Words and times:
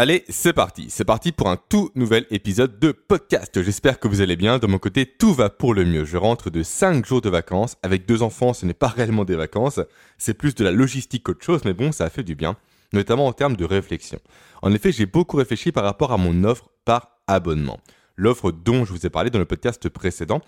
Allez, 0.00 0.24
c'est 0.28 0.52
parti. 0.52 0.90
C'est 0.90 1.04
parti 1.04 1.32
pour 1.32 1.48
un 1.48 1.56
tout 1.56 1.90
nouvel 1.96 2.24
épisode 2.30 2.78
de 2.78 2.92
podcast. 2.92 3.60
J'espère 3.60 3.98
que 3.98 4.06
vous 4.06 4.20
allez 4.20 4.36
bien. 4.36 4.60
De 4.60 4.68
mon 4.68 4.78
côté, 4.78 5.06
tout 5.06 5.34
va 5.34 5.50
pour 5.50 5.74
le 5.74 5.84
mieux. 5.84 6.04
Je 6.04 6.16
rentre 6.16 6.50
de 6.50 6.62
5 6.62 7.04
jours 7.04 7.20
de 7.20 7.28
vacances. 7.28 7.74
Avec 7.82 8.06
deux 8.06 8.22
enfants, 8.22 8.52
ce 8.52 8.64
n'est 8.64 8.74
pas 8.74 8.86
réellement 8.86 9.24
des 9.24 9.34
vacances. 9.34 9.80
C'est 10.16 10.34
plus 10.34 10.54
de 10.54 10.62
la 10.62 10.70
logistique 10.70 11.24
qu'autre 11.24 11.44
chose, 11.44 11.62
mais 11.64 11.72
bon, 11.74 11.90
ça 11.90 12.04
a 12.04 12.10
fait 12.10 12.22
du 12.22 12.36
bien. 12.36 12.54
Notamment 12.92 13.26
en 13.26 13.32
termes 13.32 13.56
de 13.56 13.64
réflexion. 13.64 14.20
En 14.62 14.72
effet, 14.72 14.92
j'ai 14.92 15.06
beaucoup 15.06 15.36
réfléchi 15.36 15.72
par 15.72 15.82
rapport 15.82 16.12
à 16.12 16.16
mon 16.16 16.44
offre 16.44 16.70
par 16.84 17.18
abonnement. 17.26 17.80
L'offre 18.14 18.52
dont 18.52 18.84
je 18.84 18.92
vous 18.92 19.04
ai 19.04 19.10
parlé 19.10 19.30
dans 19.30 19.40
le 19.40 19.46
podcast 19.46 19.88
précédent. 19.88 20.42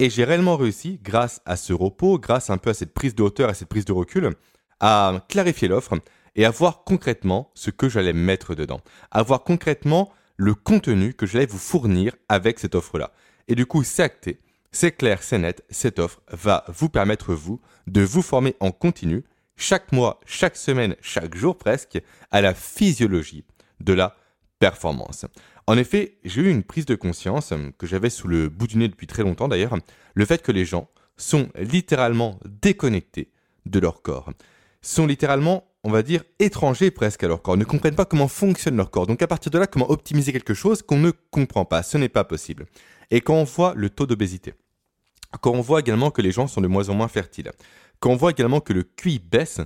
Et 0.00 0.10
j'ai 0.10 0.24
réellement 0.24 0.56
réussi, 0.56 0.98
grâce 1.00 1.40
à 1.46 1.54
ce 1.54 1.72
repos, 1.72 2.18
grâce 2.18 2.50
un 2.50 2.58
peu 2.58 2.70
à 2.70 2.74
cette 2.74 2.92
prise 2.92 3.14
de 3.14 3.22
hauteur, 3.22 3.50
à 3.50 3.54
cette 3.54 3.68
prise 3.68 3.84
de 3.84 3.92
recul, 3.92 4.32
à 4.80 5.24
clarifier 5.28 5.68
l'offre 5.68 5.94
et 6.36 6.44
à 6.44 6.50
voir 6.50 6.84
concrètement 6.84 7.50
ce 7.54 7.70
que 7.70 7.88
j'allais 7.88 8.12
mettre 8.12 8.54
dedans, 8.54 8.80
à 9.10 9.22
voir 9.22 9.42
concrètement 9.42 10.12
le 10.36 10.54
contenu 10.54 11.14
que 11.14 11.26
j'allais 11.26 11.46
vous 11.46 11.58
fournir 11.58 12.14
avec 12.28 12.58
cette 12.58 12.74
offre-là. 12.74 13.12
Et 13.48 13.54
du 13.54 13.66
coup, 13.66 13.82
c'est 13.82 14.02
acté, 14.02 14.38
c'est 14.70 14.92
clair, 14.92 15.22
c'est 15.22 15.38
net, 15.38 15.64
cette 15.70 15.98
offre 15.98 16.20
va 16.30 16.64
vous 16.68 16.90
permettre, 16.90 17.34
vous, 17.34 17.60
de 17.86 18.02
vous 18.02 18.22
former 18.22 18.54
en 18.60 18.70
continu, 18.70 19.24
chaque 19.56 19.92
mois, 19.92 20.20
chaque 20.26 20.56
semaine, 20.56 20.96
chaque 21.00 21.34
jour 21.34 21.56
presque, 21.56 22.00
à 22.30 22.42
la 22.42 22.54
physiologie 22.54 23.44
de 23.80 23.94
la 23.94 24.14
performance. 24.58 25.24
En 25.66 25.78
effet, 25.78 26.18
j'ai 26.24 26.42
eu 26.42 26.50
une 26.50 26.62
prise 26.62 26.86
de 26.86 26.94
conscience, 26.94 27.52
que 27.78 27.86
j'avais 27.86 28.10
sous 28.10 28.28
le 28.28 28.48
bout 28.48 28.66
du 28.66 28.76
nez 28.76 28.88
depuis 28.88 29.06
très 29.06 29.22
longtemps 29.22 29.48
d'ailleurs, 29.48 29.76
le 30.14 30.24
fait 30.26 30.42
que 30.42 30.52
les 30.52 30.64
gens 30.64 30.88
sont 31.16 31.48
littéralement 31.58 32.38
déconnectés 32.44 33.32
de 33.64 33.78
leur 33.78 34.02
corps, 34.02 34.30
sont 34.82 35.06
littéralement 35.06 35.64
on 35.86 35.90
va 35.90 36.02
dire, 36.02 36.24
étrangers 36.40 36.90
presque 36.90 37.22
à 37.22 37.28
leur 37.28 37.42
corps, 37.42 37.56
ne 37.56 37.64
comprennent 37.64 37.94
pas 37.94 38.04
comment 38.04 38.26
fonctionne 38.26 38.76
leur 38.76 38.90
corps. 38.90 39.06
Donc 39.06 39.22
à 39.22 39.28
partir 39.28 39.52
de 39.52 39.58
là, 39.58 39.68
comment 39.68 39.88
optimiser 39.88 40.32
quelque 40.32 40.52
chose 40.52 40.82
qu'on 40.82 40.98
ne 40.98 41.12
comprend 41.30 41.64
pas, 41.64 41.84
ce 41.84 41.96
n'est 41.96 42.08
pas 42.08 42.24
possible. 42.24 42.66
Et 43.12 43.20
quand 43.20 43.34
on 43.34 43.44
voit 43.44 43.72
le 43.76 43.88
taux 43.88 44.04
d'obésité, 44.04 44.54
quand 45.40 45.52
on 45.52 45.60
voit 45.60 45.78
également 45.78 46.10
que 46.10 46.22
les 46.22 46.32
gens 46.32 46.48
sont 46.48 46.60
de 46.60 46.66
moins 46.66 46.88
en 46.88 46.94
moins 46.94 47.06
fertiles, 47.06 47.52
quand 48.00 48.10
on 48.10 48.16
voit 48.16 48.32
également 48.32 48.58
que 48.58 48.72
le 48.72 48.82
QI 48.82 49.20
baisse, 49.20 49.60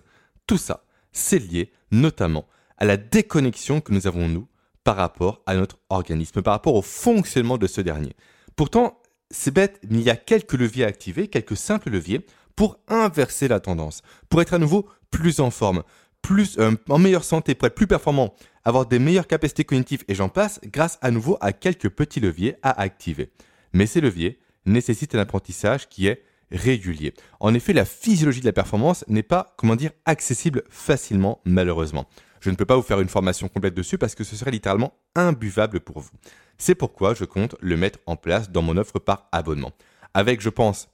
tout 0.46 0.58
ça, 0.58 0.84
c'est 1.10 1.38
lié 1.38 1.72
notamment 1.90 2.46
à 2.76 2.84
la 2.84 2.98
déconnexion 2.98 3.80
que 3.80 3.94
nous 3.94 4.06
avons, 4.06 4.28
nous, 4.28 4.46
par 4.84 4.96
rapport 4.96 5.40
à 5.46 5.54
notre 5.54 5.78
organisme, 5.88 6.42
par 6.42 6.52
rapport 6.52 6.74
au 6.74 6.82
fonctionnement 6.82 7.56
de 7.56 7.66
ce 7.66 7.80
dernier. 7.80 8.14
Pourtant, 8.56 9.00
c'est 9.30 9.54
bête, 9.54 9.80
il 9.88 10.02
y 10.02 10.10
a 10.10 10.16
quelques 10.16 10.52
leviers 10.52 10.84
à 10.84 10.88
activer, 10.88 11.28
quelques 11.28 11.56
simples 11.56 11.88
leviers 11.88 12.26
pour 12.56 12.78
inverser 12.88 13.48
la 13.48 13.58
tendance, 13.58 14.02
pour 14.28 14.42
être 14.42 14.52
à 14.52 14.58
nouveau 14.58 14.86
plus 15.10 15.40
en 15.40 15.50
forme, 15.50 15.82
plus, 16.22 16.58
euh, 16.58 16.72
en 16.88 16.98
meilleure 16.98 17.24
santé, 17.24 17.54
pour 17.54 17.66
être 17.66 17.74
plus 17.74 17.86
performant, 17.86 18.34
avoir 18.64 18.86
des 18.86 18.98
meilleures 18.98 19.26
capacités 19.26 19.64
cognitives 19.64 20.04
et 20.08 20.14
j'en 20.14 20.28
passe, 20.28 20.60
grâce 20.64 20.98
à 21.02 21.10
nouveau 21.10 21.38
à 21.40 21.52
quelques 21.52 21.88
petits 21.88 22.20
leviers 22.20 22.56
à 22.62 22.80
activer. 22.80 23.30
Mais 23.72 23.86
ces 23.86 24.00
leviers 24.00 24.38
nécessitent 24.66 25.14
un 25.14 25.20
apprentissage 25.20 25.88
qui 25.88 26.06
est 26.06 26.22
régulier. 26.50 27.14
En 27.38 27.54
effet, 27.54 27.72
la 27.72 27.84
physiologie 27.84 28.40
de 28.40 28.46
la 28.46 28.52
performance 28.52 29.04
n'est 29.08 29.22
pas, 29.22 29.54
comment 29.56 29.76
dire, 29.76 29.92
accessible 30.04 30.64
facilement, 30.68 31.40
malheureusement. 31.44 32.06
Je 32.40 32.50
ne 32.50 32.56
peux 32.56 32.64
pas 32.64 32.76
vous 32.76 32.82
faire 32.82 33.00
une 33.00 33.08
formation 33.08 33.48
complète 33.48 33.74
dessus 33.74 33.98
parce 33.98 34.14
que 34.14 34.24
ce 34.24 34.34
serait 34.34 34.50
littéralement 34.50 34.94
imbuvable 35.14 35.80
pour 35.80 36.00
vous. 36.00 36.10
C'est 36.58 36.74
pourquoi 36.74 37.14
je 37.14 37.24
compte 37.24 37.54
le 37.60 37.76
mettre 37.76 37.98
en 38.06 38.16
place 38.16 38.50
dans 38.50 38.62
mon 38.62 38.76
offre 38.76 38.98
par 38.98 39.28
abonnement. 39.30 39.72
Avec, 40.14 40.40
je 40.40 40.48
pense, 40.48 40.88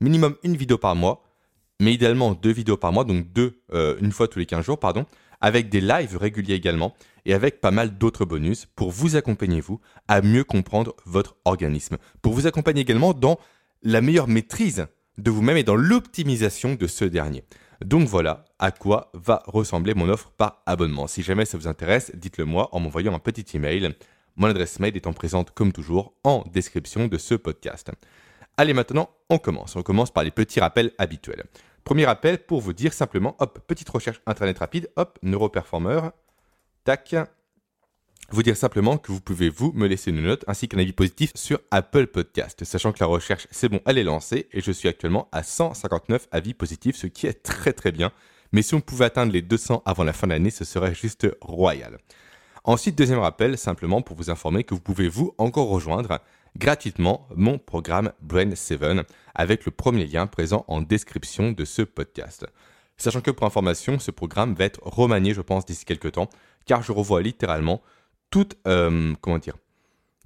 minimum 0.00 0.36
une 0.42 0.56
vidéo 0.56 0.78
par 0.78 0.94
mois, 0.94 1.24
mais 1.82 1.92
idéalement 1.92 2.32
deux 2.32 2.52
vidéos 2.52 2.76
par 2.76 2.92
mois, 2.92 3.04
donc 3.04 3.32
deux 3.32 3.60
euh, 3.74 3.96
une 4.00 4.12
fois 4.12 4.28
tous 4.28 4.38
les 4.38 4.46
15 4.46 4.64
jours, 4.64 4.78
pardon, 4.78 5.04
avec 5.40 5.68
des 5.68 5.80
lives 5.80 6.16
réguliers 6.16 6.54
également 6.54 6.94
et 7.26 7.34
avec 7.34 7.60
pas 7.60 7.72
mal 7.72 7.98
d'autres 7.98 8.24
bonus 8.24 8.66
pour 8.76 8.92
vous 8.92 9.16
accompagner, 9.16 9.60
vous, 9.60 9.80
à 10.06 10.22
mieux 10.22 10.44
comprendre 10.44 10.94
votre 11.04 11.36
organisme, 11.44 11.98
pour 12.22 12.34
vous 12.34 12.46
accompagner 12.46 12.82
également 12.82 13.12
dans 13.12 13.38
la 13.82 14.00
meilleure 14.00 14.28
maîtrise 14.28 14.86
de 15.18 15.30
vous-même 15.30 15.56
et 15.56 15.64
dans 15.64 15.74
l'optimisation 15.74 16.74
de 16.74 16.86
ce 16.86 17.04
dernier. 17.04 17.42
Donc 17.84 18.06
voilà 18.06 18.44
à 18.60 18.70
quoi 18.70 19.10
va 19.12 19.42
ressembler 19.46 19.94
mon 19.94 20.08
offre 20.08 20.30
par 20.30 20.62
abonnement. 20.66 21.08
Si 21.08 21.22
jamais 21.22 21.44
ça 21.44 21.58
vous 21.58 21.66
intéresse, 21.66 22.12
dites-le 22.14 22.44
moi 22.44 22.68
en 22.70 22.78
m'envoyant 22.78 23.12
un 23.12 23.18
petit 23.18 23.56
email. 23.56 23.92
Mon 24.36 24.46
adresse 24.46 24.78
mail 24.78 24.96
étant 24.96 25.12
présente 25.12 25.50
comme 25.50 25.72
toujours 25.72 26.14
en 26.22 26.44
description 26.52 27.08
de 27.08 27.18
ce 27.18 27.34
podcast. 27.34 27.90
Allez 28.56 28.72
maintenant, 28.72 29.10
on 29.30 29.38
commence. 29.38 29.74
On 29.74 29.82
commence 29.82 30.12
par 30.12 30.22
les 30.22 30.30
petits 30.30 30.60
rappels 30.60 30.92
habituels. 30.98 31.44
Premier 31.84 32.06
appel 32.06 32.38
pour 32.38 32.60
vous 32.60 32.72
dire 32.72 32.92
simplement, 32.92 33.36
hop, 33.40 33.58
petite 33.66 33.88
recherche 33.88 34.20
internet 34.26 34.58
rapide, 34.58 34.90
hop, 34.96 35.18
neuroperformer, 35.22 36.00
tac. 36.84 37.14
Vous 38.30 38.42
dire 38.42 38.56
simplement 38.56 38.96
que 38.96 39.12
vous 39.12 39.20
pouvez 39.20 39.50
vous 39.50 39.72
me 39.72 39.86
laisser 39.86 40.10
une 40.10 40.22
note 40.22 40.44
ainsi 40.46 40.66
qu'un 40.66 40.78
avis 40.78 40.92
positif 40.92 41.32
sur 41.34 41.58
Apple 41.70 42.06
Podcast, 42.06 42.64
sachant 42.64 42.92
que 42.92 43.00
la 43.00 43.06
recherche 43.06 43.46
c'est 43.50 43.68
bon, 43.68 43.80
elle 43.84 43.98
est 43.98 44.04
lancée 44.04 44.48
et 44.52 44.62
je 44.62 44.72
suis 44.72 44.88
actuellement 44.88 45.28
à 45.32 45.42
159 45.42 46.28
avis 46.30 46.54
positifs, 46.54 46.96
ce 46.96 47.08
qui 47.08 47.26
est 47.26 47.42
très 47.42 47.72
très 47.72 47.92
bien. 47.92 48.10
Mais 48.52 48.62
si 48.62 48.74
on 48.74 48.80
pouvait 48.80 49.06
atteindre 49.06 49.32
les 49.32 49.42
200 49.42 49.82
avant 49.84 50.04
la 50.04 50.12
fin 50.12 50.26
de 50.26 50.32
l'année, 50.32 50.50
ce 50.50 50.64
serait 50.64 50.94
juste 50.94 51.26
royal. 51.40 51.98
Ensuite, 52.64 52.96
deuxième 52.96 53.18
rappel, 53.18 53.58
simplement 53.58 54.02
pour 54.02 54.16
vous 54.16 54.30
informer 54.30 54.62
que 54.62 54.72
vous 54.72 54.80
pouvez 54.80 55.08
vous 55.08 55.34
encore 55.36 55.68
rejoindre 55.68 56.20
gratuitement 56.56 57.28
mon 57.34 57.58
programme 57.58 58.12
Brain 58.20 58.54
7 58.54 58.80
avec 59.34 59.64
le 59.64 59.70
premier 59.70 60.06
lien 60.06 60.26
présent 60.26 60.64
en 60.68 60.80
description 60.80 61.52
de 61.52 61.64
ce 61.64 61.82
podcast. 61.82 62.46
Sachant 62.96 63.20
que 63.20 63.30
pour 63.30 63.46
information, 63.46 63.98
ce 63.98 64.10
programme 64.10 64.54
va 64.54 64.64
être 64.64 64.80
remanié, 64.84 65.34
je 65.34 65.40
pense, 65.40 65.64
d'ici 65.64 65.84
quelques 65.84 66.12
temps, 66.12 66.28
car 66.66 66.82
je 66.82 66.92
revois 66.92 67.22
littéralement 67.22 67.82
toute, 68.30 68.56
euh, 68.66 69.14
comment 69.20 69.38
dire, 69.38 69.56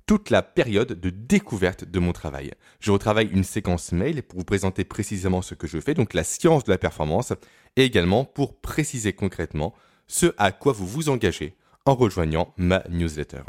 toute 0.06 0.30
la 0.30 0.42
période 0.42 0.92
de 0.92 1.10
découverte 1.10 1.84
de 1.84 1.98
mon 1.98 2.12
travail. 2.12 2.52
Je 2.80 2.92
retravaille 2.92 3.28
une 3.32 3.44
séquence 3.44 3.92
mail 3.92 4.22
pour 4.22 4.38
vous 4.38 4.44
présenter 4.44 4.84
précisément 4.84 5.42
ce 5.42 5.54
que 5.54 5.66
je 5.66 5.80
fais, 5.80 5.94
donc 5.94 6.14
la 6.14 6.22
science 6.22 6.64
de 6.64 6.70
la 6.70 6.78
performance, 6.78 7.32
et 7.76 7.84
également 7.84 8.24
pour 8.24 8.60
préciser 8.60 9.12
concrètement 9.12 9.74
ce 10.06 10.32
à 10.38 10.52
quoi 10.52 10.72
vous 10.72 10.86
vous 10.86 11.08
engagez 11.08 11.56
en 11.86 11.94
rejoignant 11.94 12.52
ma 12.56 12.82
newsletter. 12.88 13.42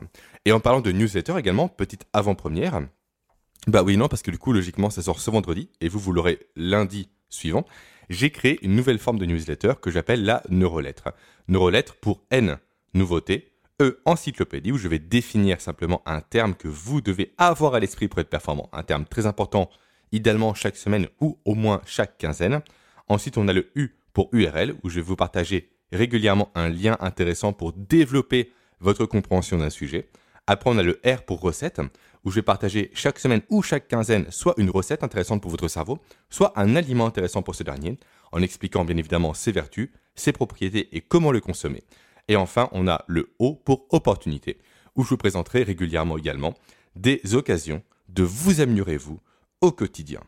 Et 0.48 0.54
en 0.54 0.62
parlant 0.62 0.80
de 0.80 0.94
newsletter 0.94 1.38
également, 1.38 1.68
petite 1.68 2.06
avant-première, 2.14 2.80
bah 3.68 3.84
oui, 3.84 3.98
non, 3.98 4.08
parce 4.08 4.22
que 4.22 4.32
du 4.32 4.38
coup, 4.38 4.54
logiquement, 4.54 4.90
ça 4.90 5.02
sort 5.02 5.20
ce 5.20 5.30
vendredi, 5.30 5.70
et 5.82 5.90
vous, 5.90 6.00
vous 6.00 6.14
l'aurez 6.14 6.40
lundi 6.56 7.10
suivant, 7.28 7.66
j'ai 8.10 8.30
créé 8.30 8.58
une 8.62 8.74
nouvelle 8.74 8.98
forme 8.98 9.20
de 9.20 9.26
newsletter 9.26 9.74
que 9.82 9.92
j'appelle 9.92 10.24
la 10.24 10.42
neurolettre. 10.48 11.10
Neurolettre 11.50 11.98
pour 11.98 12.22
N, 12.32 12.60
nouveauté, 12.94 13.52
E, 13.82 14.00
encyclopédie, 14.06 14.72
où 14.72 14.78
je 14.78 14.88
vais 14.88 15.00
définir 15.00 15.60
simplement 15.60 16.02
un 16.06 16.22
terme 16.22 16.56
que 16.56 16.70
vous 16.70 17.02
devez 17.02 17.34
avoir 17.38 17.76
à 17.76 17.82
l'esprit 17.82 18.08
pour 18.08 18.20
être 18.20 18.30
performant. 18.30 18.70
Un 18.72 18.84
terme 18.84 19.04
très 19.04 19.26
important, 19.26 19.70
idéalement 20.14 20.54
chaque 20.54 20.78
semaine 20.78 21.10
ou 21.20 21.38
au 21.44 21.56
moins 21.56 21.82
chaque 21.86 22.18
quinzaine. 22.18 22.62
Ensuite, 23.10 23.38
on 23.38 23.50
a 23.50 23.54
le 23.54 23.70
U 23.76 23.98
pour 24.14 24.30
URL, 24.32 24.76
où 24.82 24.88
je 24.88 24.96
vais 24.96 25.06
vous 25.06 25.18
partager 25.18 25.74
régulièrement 25.92 26.52
un 26.56 26.70
lien 26.70 26.96
intéressant 27.02 27.52
pour 27.52 27.74
développer 27.74 28.54
votre 28.80 29.06
compréhension 29.06 29.58
d'un 29.58 29.70
sujet. 29.70 30.08
Après, 30.48 30.70
on 30.70 30.78
a 30.78 30.84
le 30.84 31.00
R 31.06 31.24
pour 31.24 31.42
recette, 31.42 31.82
où 32.24 32.30
je 32.30 32.36
vais 32.36 32.42
partager 32.42 32.90
chaque 32.94 33.20
semaine 33.20 33.42
ou 33.50 33.62
chaque 33.62 33.88
quinzaine 33.88 34.32
soit 34.32 34.56
une 34.58 34.70
recette 34.70 35.04
intéressante 35.04 35.42
pour 35.42 35.52
votre 35.52 35.68
cerveau, 35.68 36.00
soit 36.30 36.54
un 36.56 36.76
aliment 36.76 37.06
intéressant 37.06 37.42
pour 37.42 37.56
ce 37.56 37.64
dernier, 37.64 38.00
en 38.32 38.42
expliquant 38.42 38.86
bien 38.86 38.98
évidemment 38.98 39.34
ses 39.34 39.52
vertus, 39.52 39.90
ses 40.16 40.32
propriétés 40.32 40.90
et 40.96 41.02
comment 41.02 41.32
le 41.32 41.42
consommer. 41.42 41.84
Et 42.28 42.36
enfin, 42.36 42.70
on 42.72 42.88
a 42.88 43.04
le 43.08 43.34
O 43.40 43.56
pour 43.56 43.88
opportunité, 43.92 44.58
où 44.96 45.04
je 45.04 45.10
vous 45.10 45.18
présenterai 45.18 45.64
régulièrement 45.64 46.18
également 46.18 46.54
des 46.96 47.22
occasions 47.34 47.84
de 48.10 48.24
vous 48.24 48.62
améliorer 48.62 48.98
vous 48.98 49.20
au 49.62 49.72
quotidien. 49.72 50.22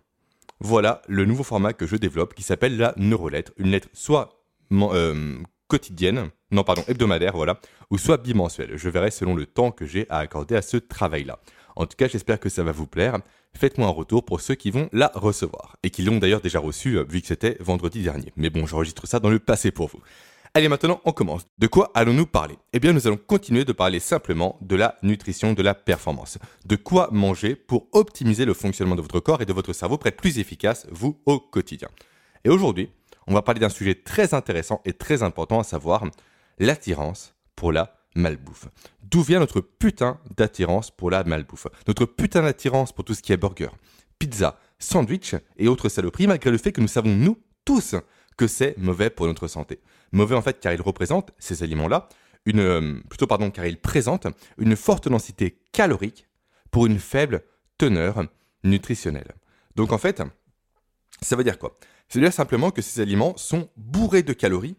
Voilà 0.59 1.01
le 1.07 1.25
nouveau 1.25 1.43
format 1.43 1.73
que 1.73 1.87
je 1.87 1.95
développe 1.95 2.33
qui 2.33 2.43
s'appelle 2.43 2.77
la 2.77 2.93
neurolettre, 2.97 3.53
une 3.57 3.71
lettre 3.71 3.87
soit 3.93 4.43
euh, 4.71 5.37
quotidienne, 5.69 6.31
non 6.51 6.63
pardon, 6.63 6.83
hebdomadaire, 6.89 7.37
voilà, 7.37 7.61
ou 7.89 7.97
soit 7.97 8.17
bimensuelle. 8.17 8.71
Je 8.75 8.89
verrai 8.89 9.11
selon 9.11 9.35
le 9.35 9.45
temps 9.45 9.71
que 9.71 9.85
j'ai 9.85 10.05
à 10.09 10.17
accorder 10.17 10.55
à 10.55 10.61
ce 10.61 10.75
travail-là. 10.75 11.39
En 11.77 11.85
tout 11.85 11.95
cas, 11.95 12.09
j'espère 12.09 12.41
que 12.41 12.49
ça 12.49 12.63
va 12.63 12.73
vous 12.73 12.87
plaire. 12.87 13.19
Faites-moi 13.55 13.87
un 13.87 13.91
retour 13.91 14.25
pour 14.25 14.41
ceux 14.41 14.55
qui 14.55 14.69
vont 14.69 14.89
la 14.91 15.11
recevoir 15.15 15.77
et 15.83 15.89
qui 15.89 16.01
l'ont 16.01 16.17
d'ailleurs 16.17 16.41
déjà 16.41 16.59
reçue 16.59 16.97
euh, 16.97 17.05
vu 17.07 17.21
que 17.21 17.27
c'était 17.27 17.55
vendredi 17.61 18.03
dernier. 18.03 18.33
Mais 18.35 18.49
bon, 18.49 18.65
j'enregistre 18.65 19.07
ça 19.07 19.19
dans 19.19 19.29
le 19.29 19.39
passé 19.39 19.71
pour 19.71 19.87
vous. 19.87 20.01
Allez, 20.55 20.67
maintenant, 20.67 20.99
on 21.05 21.11
commence. 21.11 21.45
De 21.59 21.67
quoi 21.67 21.91
allons-nous 21.93 22.25
parler? 22.25 22.55
Eh 22.73 22.79
bien, 22.79 22.91
nous 22.91 23.07
allons 23.07 23.17
continuer 23.17 23.65
de 23.65 23.71
parler 23.71 23.99
simplement 23.99 24.57
de 24.61 24.75
la 24.75 24.97
nutrition, 25.03 25.53
de 25.53 25.61
la 25.61 25.75
performance. 25.75 26.39
De 26.65 26.75
quoi 26.75 27.09
manger 27.11 27.55
pour 27.55 27.87
optimiser 27.91 28.45
le 28.45 28.55
fonctionnement 28.55 28.95
de 28.95 29.01
votre 29.01 29.19
corps 29.19 29.41
et 29.41 29.45
de 29.45 29.53
votre 29.53 29.73
cerveau 29.73 29.97
pour 29.97 30.07
être 30.07 30.17
plus 30.17 30.39
efficace, 30.39 30.87
vous, 30.91 31.21
au 31.27 31.39
quotidien. 31.39 31.87
Et 32.43 32.49
aujourd'hui, 32.49 32.89
on 33.29 33.33
va 33.35 33.43
parler 33.43 33.59
d'un 33.59 33.69
sujet 33.69 33.95
très 33.95 34.33
intéressant 34.33 34.81
et 34.85 34.93
très 34.93 35.23
important, 35.23 35.59
à 35.59 35.63
savoir 35.63 36.03
l'attirance 36.57 37.35
pour 37.55 37.71
la 37.71 37.95
malbouffe. 38.15 38.67
D'où 39.03 39.21
vient 39.21 39.39
notre 39.39 39.61
putain 39.61 40.19
d'attirance 40.35 40.89
pour 40.89 41.11
la 41.11 41.23
malbouffe? 41.23 41.67
Notre 41.87 42.05
putain 42.05 42.41
d'attirance 42.41 42.91
pour 42.91 43.05
tout 43.05 43.13
ce 43.13 43.21
qui 43.21 43.31
est 43.31 43.37
burger, 43.37 43.69
pizza, 44.17 44.59
sandwich 44.79 45.35
et 45.57 45.67
autres 45.67 45.89
saloperies, 45.89 46.25
malgré 46.27 46.49
le 46.49 46.57
fait 46.57 46.71
que 46.71 46.81
nous 46.81 46.87
savons, 46.87 47.15
nous, 47.15 47.37
tous, 47.65 47.95
que 48.35 48.47
c'est 48.47 48.75
mauvais 48.77 49.11
pour 49.11 49.27
notre 49.27 49.47
santé. 49.47 49.79
Mauvais 50.11 50.35
en 50.35 50.41
fait 50.41 50.59
car 50.59 50.73
il 50.73 50.81
représente, 50.81 51.31
ces 51.37 51.61
aliments-là, 51.61 52.09
une, 52.45 52.59
euh, 52.59 52.99
plutôt 53.09 53.27
pardon, 53.27 53.51
car 53.51 53.65
il 53.67 53.79
présente 53.79 54.25
une 54.57 54.75
forte 54.75 55.07
densité 55.07 55.61
calorique 55.71 56.27
pour 56.71 56.87
une 56.87 56.97
faible 56.97 57.43
teneur 57.77 58.23
nutritionnelle. 58.63 59.35
Donc 59.75 59.91
en 59.91 59.99
fait, 59.99 60.23
ça 61.21 61.35
veut 61.35 61.43
dire 61.43 61.59
quoi? 61.59 61.77
Ça 62.09 62.17
veut 62.17 62.25
dire 62.25 62.33
simplement 62.33 62.71
que 62.71 62.81
ces 62.81 63.01
aliments 63.01 63.37
sont 63.37 63.69
bourrés 63.77 64.23
de 64.23 64.33
calories 64.33 64.75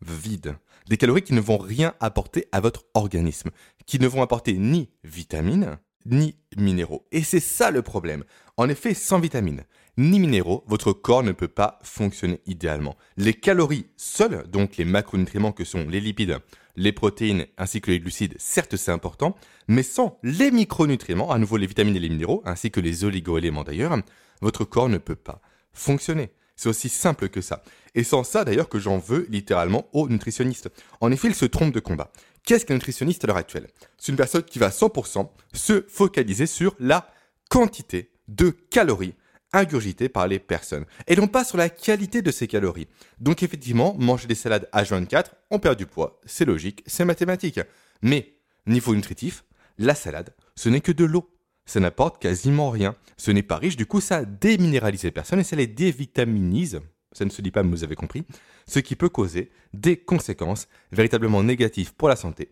vides. 0.00 0.56
Des 0.88 0.96
calories 0.96 1.22
qui 1.22 1.34
ne 1.34 1.40
vont 1.40 1.58
rien 1.58 1.94
apporter 1.98 2.46
à 2.52 2.60
votre 2.60 2.84
organisme, 2.94 3.50
qui 3.86 3.98
ne 3.98 4.06
vont 4.06 4.22
apporter 4.22 4.52
ni 4.52 4.88
vitamines, 5.02 5.78
ni 6.06 6.36
minéraux. 6.56 7.06
Et 7.10 7.24
c'est 7.24 7.40
ça 7.40 7.72
le 7.72 7.82
problème. 7.82 8.22
En 8.56 8.68
effet, 8.68 8.94
sans 8.94 9.18
vitamines 9.18 9.64
ni 9.96 10.18
minéraux, 10.18 10.64
votre 10.66 10.92
corps 10.92 11.22
ne 11.22 11.32
peut 11.32 11.48
pas 11.48 11.78
fonctionner 11.82 12.40
idéalement. 12.46 12.96
Les 13.16 13.34
calories 13.34 13.86
seules, 13.96 14.44
donc 14.48 14.76
les 14.76 14.84
macronutriments 14.84 15.52
que 15.52 15.64
sont 15.64 15.88
les 15.88 16.00
lipides, 16.00 16.38
les 16.76 16.92
protéines 16.92 17.46
ainsi 17.58 17.80
que 17.80 17.90
les 17.90 18.00
glucides, 18.00 18.34
certes 18.38 18.76
c'est 18.76 18.90
important, 18.90 19.36
mais 19.68 19.84
sans 19.84 20.18
les 20.22 20.50
micronutriments, 20.50 21.30
à 21.30 21.38
nouveau 21.38 21.56
les 21.56 21.66
vitamines 21.66 21.96
et 21.96 22.00
les 22.00 22.08
minéraux, 22.08 22.42
ainsi 22.44 22.70
que 22.70 22.80
les 22.80 23.04
oligoéléments 23.04 23.62
d'ailleurs, 23.62 23.96
votre 24.40 24.64
corps 24.64 24.88
ne 24.88 24.98
peut 24.98 25.14
pas 25.14 25.40
fonctionner. 25.72 26.30
C'est 26.56 26.68
aussi 26.68 26.88
simple 26.88 27.28
que 27.28 27.40
ça. 27.40 27.62
Et 27.94 28.04
sans 28.04 28.24
ça, 28.24 28.44
d'ailleurs, 28.44 28.68
que 28.68 28.78
j'en 28.78 28.98
veux 28.98 29.26
littéralement 29.28 29.88
aux 29.92 30.08
nutritionnistes. 30.08 30.70
En 31.00 31.12
effet, 31.12 31.28
ils 31.28 31.34
se 31.34 31.44
trompent 31.44 31.74
de 31.74 31.80
combat. 31.80 32.12
Qu'est-ce 32.44 32.66
qu'un 32.66 32.74
nutritionniste 32.74 33.24
à 33.24 33.28
l'heure 33.28 33.36
actuelle? 33.36 33.68
C'est 33.98 34.12
une 34.12 34.18
personne 34.18 34.42
qui 34.42 34.58
va 34.58 34.68
100% 34.68 35.28
se 35.52 35.84
focaliser 35.88 36.46
sur 36.46 36.74
la 36.78 37.10
quantité 37.48 38.10
de 38.28 38.50
calories 38.50 39.14
ingurgitées 39.54 40.08
par 40.08 40.26
les 40.26 40.40
personnes, 40.40 40.84
et 41.06 41.14
non 41.14 41.28
pas 41.28 41.44
sur 41.44 41.56
la 41.56 41.68
qualité 41.68 42.22
de 42.22 42.30
ces 42.32 42.48
calories. 42.48 42.88
Donc 43.20 43.42
effectivement, 43.42 43.94
manger 43.98 44.26
des 44.26 44.34
salades 44.34 44.68
H24, 44.72 45.26
on 45.50 45.60
perd 45.60 45.78
du 45.78 45.86
poids, 45.86 46.20
c'est 46.26 46.44
logique, 46.44 46.82
c'est 46.86 47.04
mathématique. 47.04 47.60
Mais, 48.02 48.34
niveau 48.66 48.94
nutritif, 48.94 49.44
la 49.78 49.94
salade, 49.94 50.34
ce 50.56 50.68
n'est 50.68 50.80
que 50.80 50.92
de 50.92 51.04
l'eau 51.04 51.30
ça 51.66 51.80
n'apporte 51.80 52.20
quasiment 52.20 52.70
rien. 52.70 52.94
Ce 53.16 53.30
n'est 53.30 53.42
pas 53.42 53.56
riche, 53.56 53.76
du 53.76 53.86
coup 53.86 54.00
ça 54.00 54.24
déminéralise 54.24 55.04
les 55.04 55.10
personnes 55.10 55.40
et 55.40 55.44
ça 55.44 55.56
les 55.56 55.66
dévitaminise, 55.66 56.80
ça 57.12 57.24
ne 57.24 57.30
se 57.30 57.42
dit 57.42 57.50
pas 57.50 57.62
mais 57.62 57.70
vous 57.70 57.84
avez 57.84 57.96
compris, 57.96 58.24
ce 58.66 58.78
qui 58.78 58.96
peut 58.96 59.08
causer 59.08 59.50
des 59.72 59.96
conséquences 59.96 60.68
véritablement 60.92 61.42
négatives 61.42 61.94
pour 61.94 62.08
la 62.08 62.16
santé, 62.16 62.50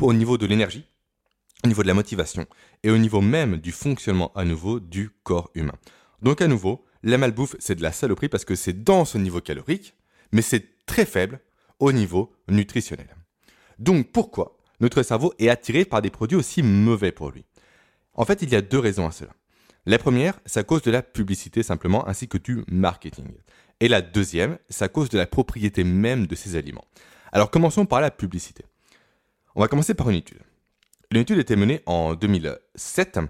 au 0.00 0.12
niveau 0.12 0.38
de 0.38 0.46
l'énergie, 0.46 0.86
au 1.64 1.68
niveau 1.68 1.82
de 1.82 1.88
la 1.88 1.94
motivation 1.94 2.46
et 2.82 2.90
au 2.90 2.98
niveau 2.98 3.20
même 3.20 3.56
du 3.56 3.72
fonctionnement 3.72 4.32
à 4.34 4.44
nouveau 4.44 4.80
du 4.80 5.10
corps 5.22 5.50
humain. 5.54 5.76
Donc 6.22 6.40
à 6.40 6.48
nouveau, 6.48 6.84
la 7.02 7.18
malbouffe 7.18 7.56
c'est 7.58 7.74
de 7.74 7.82
la 7.82 7.92
saloperie 7.92 8.28
parce 8.28 8.44
que 8.44 8.54
c'est 8.54 8.84
dans 8.84 9.04
ce 9.04 9.18
niveau 9.18 9.40
calorique, 9.40 9.94
mais 10.32 10.42
c'est 10.42 10.84
très 10.86 11.06
faible 11.06 11.40
au 11.78 11.92
niveau 11.92 12.32
nutritionnel. 12.48 13.14
Donc 13.78 14.12
pourquoi 14.12 14.56
notre 14.80 15.02
cerveau 15.02 15.32
est 15.38 15.48
attiré 15.48 15.84
par 15.84 16.02
des 16.02 16.10
produits 16.10 16.36
aussi 16.36 16.62
mauvais 16.62 17.12
pour 17.12 17.30
lui? 17.30 17.44
En 18.16 18.24
fait, 18.24 18.42
il 18.42 18.50
y 18.50 18.56
a 18.56 18.60
deux 18.60 18.78
raisons 18.78 19.06
à 19.06 19.12
cela. 19.12 19.30
La 19.86 19.98
première, 19.98 20.40
c'est 20.46 20.60
à 20.60 20.64
cause 20.64 20.82
de 20.82 20.90
la 20.90 21.02
publicité 21.02 21.62
simplement, 21.62 22.08
ainsi 22.08 22.26
que 22.26 22.38
du 22.38 22.64
marketing. 22.68 23.28
Et 23.78 23.88
la 23.88 24.02
deuxième, 24.02 24.58
c'est 24.68 24.84
à 24.84 24.88
cause 24.88 25.08
de 25.08 25.18
la 25.18 25.26
propriété 25.26 25.84
même 25.84 26.26
de 26.26 26.34
ces 26.34 26.56
aliments. 26.56 26.84
Alors 27.30 27.50
commençons 27.50 27.86
par 27.86 28.00
la 28.00 28.10
publicité. 28.10 28.64
On 29.54 29.60
va 29.60 29.68
commencer 29.68 29.94
par 29.94 30.10
une 30.10 30.16
étude. 30.16 30.40
Une 31.10 31.18
étude 31.18 31.38
était 31.38 31.56
menée 31.56 31.82
en 31.86 32.14
2007 32.14 33.20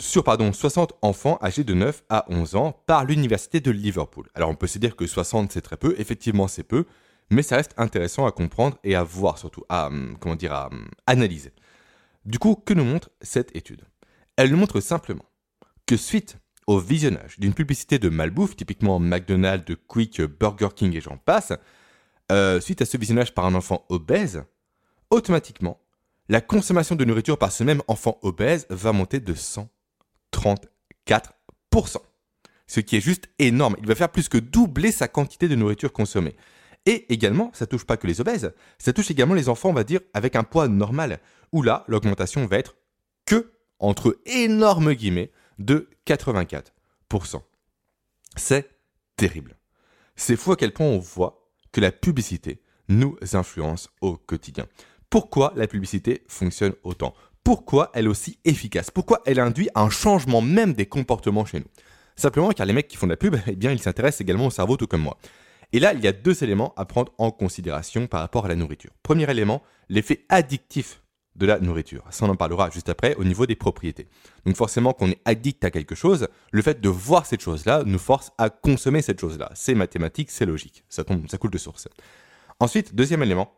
sur 0.00 0.24
pardon, 0.24 0.52
60 0.52 0.94
enfants 1.02 1.38
âgés 1.42 1.64
de 1.64 1.74
9 1.74 2.04
à 2.08 2.26
11 2.28 2.56
ans 2.56 2.82
par 2.86 3.04
l'université 3.04 3.60
de 3.60 3.70
Liverpool. 3.70 4.28
Alors 4.34 4.50
on 4.50 4.54
peut 4.54 4.66
se 4.66 4.78
dire 4.78 4.96
que 4.96 5.06
60 5.06 5.52
c'est 5.52 5.62
très 5.62 5.76
peu, 5.76 5.94
effectivement 5.98 6.48
c'est 6.48 6.64
peu, 6.64 6.84
mais 7.30 7.42
ça 7.42 7.56
reste 7.56 7.72
intéressant 7.76 8.26
à 8.26 8.32
comprendre 8.32 8.76
et 8.84 8.94
à 8.94 9.02
voir 9.02 9.38
surtout, 9.38 9.64
à, 9.68 9.86
hum, 9.86 10.16
comment 10.20 10.36
dire, 10.36 10.52
à 10.52 10.66
hum, 10.66 10.88
analyser. 11.06 11.52
Du 12.26 12.38
coup, 12.40 12.56
que 12.56 12.74
nous 12.74 12.84
montre 12.84 13.10
cette 13.22 13.54
étude? 13.54 13.82
Elle 14.36 14.50
nous 14.50 14.56
montre 14.56 14.80
simplement 14.80 15.24
que 15.86 15.96
suite 15.96 16.38
au 16.66 16.80
visionnage 16.80 17.38
d'une 17.38 17.54
publicité 17.54 18.00
de 18.00 18.08
malbouffe, 18.08 18.56
typiquement 18.56 18.98
McDonald's, 18.98 19.76
Quick, 19.86 20.20
Burger 20.22 20.70
King 20.74 20.96
et 20.96 21.00
j'en 21.00 21.18
passe, 21.18 21.52
euh, 22.32 22.60
suite 22.60 22.82
à 22.82 22.84
ce 22.84 22.96
visionnage 22.96 23.32
par 23.32 23.46
un 23.46 23.54
enfant 23.54 23.86
obèse, 23.88 24.42
automatiquement, 25.10 25.80
la 26.28 26.40
consommation 26.40 26.96
de 26.96 27.04
nourriture 27.04 27.38
par 27.38 27.52
ce 27.52 27.62
même 27.62 27.82
enfant 27.86 28.18
obèse 28.22 28.66
va 28.70 28.92
monter 28.92 29.20
de 29.20 29.32
134%. 29.32 31.98
Ce 32.66 32.80
qui 32.80 32.96
est 32.96 33.00
juste 33.00 33.28
énorme. 33.38 33.76
Il 33.78 33.86
va 33.86 33.94
faire 33.94 34.10
plus 34.10 34.28
que 34.28 34.38
doubler 34.38 34.90
sa 34.90 35.06
quantité 35.06 35.46
de 35.46 35.54
nourriture 35.54 35.92
consommée. 35.92 36.34
Et 36.86 37.12
également, 37.12 37.52
ça 37.54 37.66
touche 37.66 37.84
pas 37.84 37.96
que 37.96 38.08
les 38.08 38.20
obèses, 38.20 38.52
ça 38.78 38.92
touche 38.92 39.12
également 39.12 39.34
les 39.34 39.48
enfants, 39.48 39.70
on 39.70 39.72
va 39.72 39.84
dire, 39.84 40.00
avec 40.14 40.34
un 40.34 40.42
poids 40.42 40.66
normal 40.66 41.20
où 41.52 41.62
là, 41.62 41.84
l'augmentation 41.88 42.46
va 42.46 42.58
être 42.58 42.76
que, 43.24 43.52
entre 43.78 44.18
énormes 44.26 44.94
guillemets, 44.94 45.30
de 45.58 45.88
84%. 46.06 47.42
C'est 48.36 48.70
terrible. 49.16 49.56
C'est 50.14 50.36
fou 50.36 50.52
à 50.52 50.56
quel 50.56 50.72
point 50.72 50.86
on 50.86 50.98
voit 50.98 51.50
que 51.72 51.80
la 51.80 51.92
publicité 51.92 52.62
nous 52.88 53.16
influence 53.32 53.90
au 54.00 54.16
quotidien. 54.16 54.66
Pourquoi 55.10 55.52
la 55.56 55.66
publicité 55.66 56.24
fonctionne 56.28 56.74
autant? 56.82 57.14
Pourquoi 57.44 57.90
elle 57.94 58.06
est 58.06 58.08
aussi 58.08 58.38
efficace? 58.44 58.90
Pourquoi 58.90 59.22
elle 59.24 59.38
induit 59.38 59.68
un 59.74 59.88
changement 59.88 60.40
même 60.40 60.72
des 60.72 60.86
comportements 60.86 61.44
chez 61.44 61.60
nous? 61.60 61.66
Simplement 62.16 62.50
car 62.50 62.66
les 62.66 62.72
mecs 62.72 62.88
qui 62.88 62.96
font 62.96 63.06
de 63.06 63.12
la 63.12 63.16
pub, 63.16 63.36
eh 63.46 63.56
bien, 63.56 63.72
ils 63.72 63.80
s'intéressent 63.80 64.22
également 64.22 64.46
au 64.46 64.50
cerveau 64.50 64.76
tout 64.76 64.86
comme 64.86 65.02
moi. 65.02 65.18
Et 65.72 65.80
là, 65.80 65.92
il 65.94 66.00
y 66.02 66.08
a 66.08 66.12
deux 66.12 66.42
éléments 66.42 66.72
à 66.76 66.84
prendre 66.84 67.12
en 67.18 67.30
considération 67.30 68.06
par 68.06 68.20
rapport 68.20 68.46
à 68.46 68.48
la 68.48 68.56
nourriture. 68.56 68.90
Premier 69.02 69.30
élément, 69.30 69.62
l'effet 69.88 70.24
addictif 70.28 71.02
de 71.36 71.46
la 71.46 71.58
nourriture. 71.60 72.04
Ça, 72.10 72.24
on 72.24 72.28
en 72.28 72.36
parlera 72.36 72.70
juste 72.70 72.88
après 72.88 73.14
au 73.16 73.24
niveau 73.24 73.46
des 73.46 73.56
propriétés. 73.56 74.08
Donc 74.44 74.56
forcément, 74.56 74.92
qu'on 74.92 75.10
est 75.10 75.20
addict 75.24 75.64
à 75.64 75.70
quelque 75.70 75.94
chose, 75.94 76.28
le 76.50 76.62
fait 76.62 76.80
de 76.80 76.88
voir 76.88 77.26
cette 77.26 77.42
chose-là 77.42 77.82
nous 77.84 77.98
force 77.98 78.32
à 78.38 78.50
consommer 78.50 79.02
cette 79.02 79.20
chose-là. 79.20 79.50
C'est 79.54 79.74
mathématique, 79.74 80.30
c'est 80.30 80.46
logique. 80.46 80.84
Ça, 80.88 81.04
tombe, 81.04 81.28
ça 81.28 81.38
coule 81.38 81.50
de 81.50 81.58
source. 81.58 81.88
Ensuite, 82.58 82.94
deuxième 82.94 83.22
élément, 83.22 83.52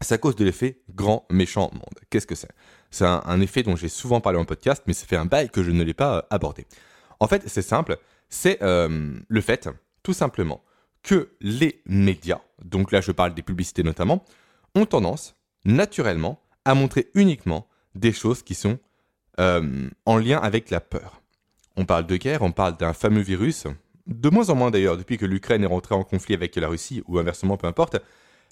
c'est 0.00 0.14
à 0.14 0.18
cause 0.18 0.36
de 0.36 0.44
l'effet 0.44 0.82
grand 0.94 1.26
méchant 1.30 1.70
monde. 1.72 1.98
Qu'est-ce 2.10 2.26
que 2.26 2.34
c'est? 2.34 2.50
C'est 2.90 3.04
un, 3.06 3.40
effet 3.40 3.62
dont 3.62 3.76
j'ai 3.76 3.88
souvent 3.88 4.20
parlé 4.20 4.38
en 4.38 4.44
podcast, 4.44 4.82
mais 4.86 4.92
ça 4.92 5.06
fait 5.06 5.16
un 5.16 5.24
bail 5.24 5.48
que 5.50 5.62
je 5.62 5.70
ne 5.70 5.82
l'ai 5.82 5.94
pas 5.94 6.18
euh, 6.18 6.22
abordé. 6.30 6.66
En 7.20 7.28
fait, 7.28 7.42
c'est 7.46 7.62
simple, 7.62 7.98
c'est 8.28 8.62
euh, 8.62 9.18
le 9.26 9.40
fait, 9.40 9.68
tout 10.02 10.12
simplement, 10.12 10.62
que 11.02 11.30
les 11.40 11.82
médias, 11.86 12.40
donc 12.64 12.92
là 12.92 13.00
je 13.00 13.12
parle 13.12 13.34
des 13.34 13.42
publicités 13.42 13.82
notamment, 13.82 14.24
ont 14.74 14.86
tendance, 14.86 15.36
naturellement, 15.64 16.41
à 16.64 16.74
montrer 16.74 17.08
uniquement 17.14 17.66
des 17.94 18.12
choses 18.12 18.42
qui 18.42 18.54
sont 18.54 18.78
euh, 19.40 19.88
en 20.06 20.16
lien 20.18 20.38
avec 20.38 20.70
la 20.70 20.80
peur. 20.80 21.22
On 21.76 21.84
parle 21.84 22.06
de 22.06 22.16
guerre, 22.16 22.42
on 22.42 22.52
parle 22.52 22.76
d'un 22.76 22.92
fameux 22.92 23.22
virus, 23.22 23.66
de 24.06 24.28
moins 24.28 24.50
en 24.50 24.54
moins 24.54 24.70
d'ailleurs, 24.70 24.96
depuis 24.96 25.16
que 25.16 25.26
l'Ukraine 25.26 25.62
est 25.62 25.66
rentrée 25.66 25.94
en 25.94 26.04
conflit 26.04 26.34
avec 26.34 26.54
la 26.56 26.68
Russie, 26.68 27.02
ou 27.06 27.18
inversement, 27.18 27.56
peu 27.56 27.66
importe, 27.66 27.96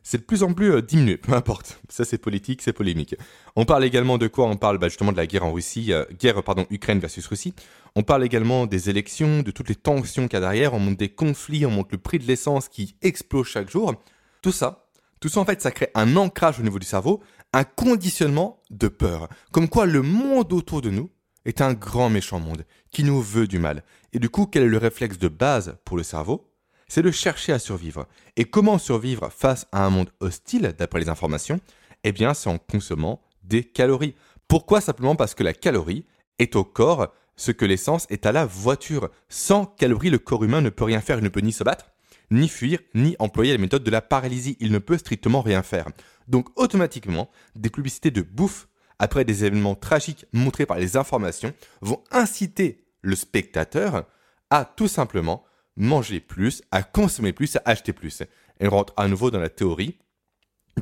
c'est 0.02 0.18
de 0.18 0.22
plus 0.22 0.42
en 0.42 0.54
plus 0.54 0.72
euh, 0.72 0.82
diminué, 0.82 1.16
peu 1.16 1.34
importe. 1.34 1.80
Ça 1.88 2.04
c'est 2.04 2.18
politique, 2.18 2.62
c'est 2.62 2.72
polémique. 2.72 3.14
On 3.56 3.64
parle 3.64 3.84
également 3.84 4.18
de 4.18 4.28
quoi? 4.28 4.46
On 4.46 4.56
parle 4.56 4.78
bah, 4.78 4.88
justement 4.88 5.12
de 5.12 5.16
la 5.16 5.26
guerre 5.26 5.44
en 5.44 5.52
Russie, 5.52 5.92
euh, 5.92 6.04
guerre 6.18 6.42
pardon, 6.42 6.66
Ukraine 6.70 6.98
versus 6.98 7.26
Russie. 7.26 7.54
On 7.96 8.02
parle 8.02 8.24
également 8.24 8.66
des 8.66 8.88
élections, 8.88 9.42
de 9.42 9.50
toutes 9.50 9.68
les 9.68 9.74
tensions 9.74 10.28
qu'il 10.28 10.34
y 10.34 10.36
a 10.36 10.40
derrière, 10.40 10.74
on 10.74 10.78
monte 10.78 10.96
des 10.96 11.08
conflits, 11.08 11.66
on 11.66 11.70
monte 11.70 11.92
le 11.92 11.98
prix 11.98 12.18
de 12.18 12.26
l'essence 12.26 12.68
qui 12.68 12.94
explose 13.02 13.46
chaque 13.46 13.70
jour. 13.70 13.94
Tout 14.42 14.52
ça, 14.52 14.79
tout 15.20 15.28
ça 15.28 15.40
en 15.40 15.44
fait, 15.44 15.60
ça 15.62 15.70
crée 15.70 15.90
un 15.94 16.16
ancrage 16.16 16.58
au 16.58 16.62
niveau 16.62 16.78
du 16.78 16.86
cerveau 16.86 17.22
un 17.52 17.64
conditionnement 17.64 18.62
de 18.70 18.88
peur. 18.88 19.28
Comme 19.52 19.68
quoi 19.68 19.86
le 19.86 20.02
monde 20.02 20.52
autour 20.52 20.82
de 20.82 20.90
nous 20.90 21.10
est 21.44 21.60
un 21.60 21.72
grand 21.72 22.10
méchant 22.10 22.38
monde 22.38 22.64
qui 22.90 23.02
nous 23.02 23.20
veut 23.20 23.46
du 23.46 23.58
mal. 23.58 23.82
Et 24.12 24.18
du 24.18 24.28
coup, 24.28 24.46
quel 24.46 24.64
est 24.64 24.68
le 24.68 24.78
réflexe 24.78 25.18
de 25.18 25.28
base 25.28 25.76
pour 25.84 25.96
le 25.96 26.02
cerveau? 26.02 26.52
C'est 26.88 27.02
de 27.02 27.10
chercher 27.10 27.52
à 27.52 27.58
survivre. 27.58 28.06
Et 28.36 28.44
comment 28.44 28.78
survivre 28.78 29.30
face 29.30 29.66
à 29.72 29.84
un 29.84 29.90
monde 29.90 30.10
hostile, 30.20 30.74
d'après 30.76 31.00
les 31.00 31.08
informations? 31.08 31.60
Eh 32.02 32.12
bien, 32.12 32.34
c'est 32.34 32.50
en 32.50 32.58
consommant 32.58 33.22
des 33.44 33.64
calories. 33.64 34.14
Pourquoi? 34.48 34.80
Simplement 34.80 35.16
parce 35.16 35.34
que 35.34 35.44
la 35.44 35.52
calorie 35.52 36.04
est 36.38 36.56
au 36.56 36.64
corps 36.64 37.12
ce 37.36 37.52
que 37.52 37.64
l'essence 37.64 38.06
est 38.10 38.26
à 38.26 38.32
la 38.32 38.44
voiture. 38.44 39.08
Sans 39.28 39.64
calories, 39.64 40.10
le 40.10 40.18
corps 40.18 40.44
humain 40.44 40.60
ne 40.60 40.68
peut 40.68 40.84
rien 40.84 41.00
faire, 41.00 41.18
il 41.18 41.24
ne 41.24 41.28
peut 41.28 41.40
ni 41.40 41.52
se 41.52 41.64
battre, 41.64 41.90
ni 42.30 42.48
fuir, 42.48 42.80
ni 42.94 43.16
employer 43.18 43.52
la 43.52 43.58
méthode 43.58 43.84
de 43.84 43.90
la 43.90 44.02
paralysie. 44.02 44.56
Il 44.60 44.72
ne 44.72 44.78
peut 44.78 44.98
strictement 44.98 45.42
rien 45.42 45.62
faire. 45.62 45.88
Donc 46.28 46.48
automatiquement, 46.58 47.30
des 47.56 47.70
publicités 47.70 48.10
de 48.10 48.22
bouffe, 48.22 48.68
après 48.98 49.24
des 49.24 49.44
événements 49.44 49.74
tragiques 49.74 50.26
montrés 50.32 50.66
par 50.66 50.78
les 50.78 50.96
informations, 50.96 51.52
vont 51.80 52.02
inciter 52.10 52.84
le 53.02 53.16
spectateur 53.16 54.06
à 54.50 54.64
tout 54.64 54.88
simplement 54.88 55.44
manger 55.76 56.20
plus, 56.20 56.62
à 56.70 56.82
consommer 56.82 57.32
plus, 57.32 57.56
à 57.56 57.62
acheter 57.64 57.92
plus. 57.92 58.22
Et 58.60 58.68
rentre 58.68 58.92
à 58.96 59.08
nouveau 59.08 59.30
dans 59.30 59.40
la 59.40 59.48
théorie 59.48 59.98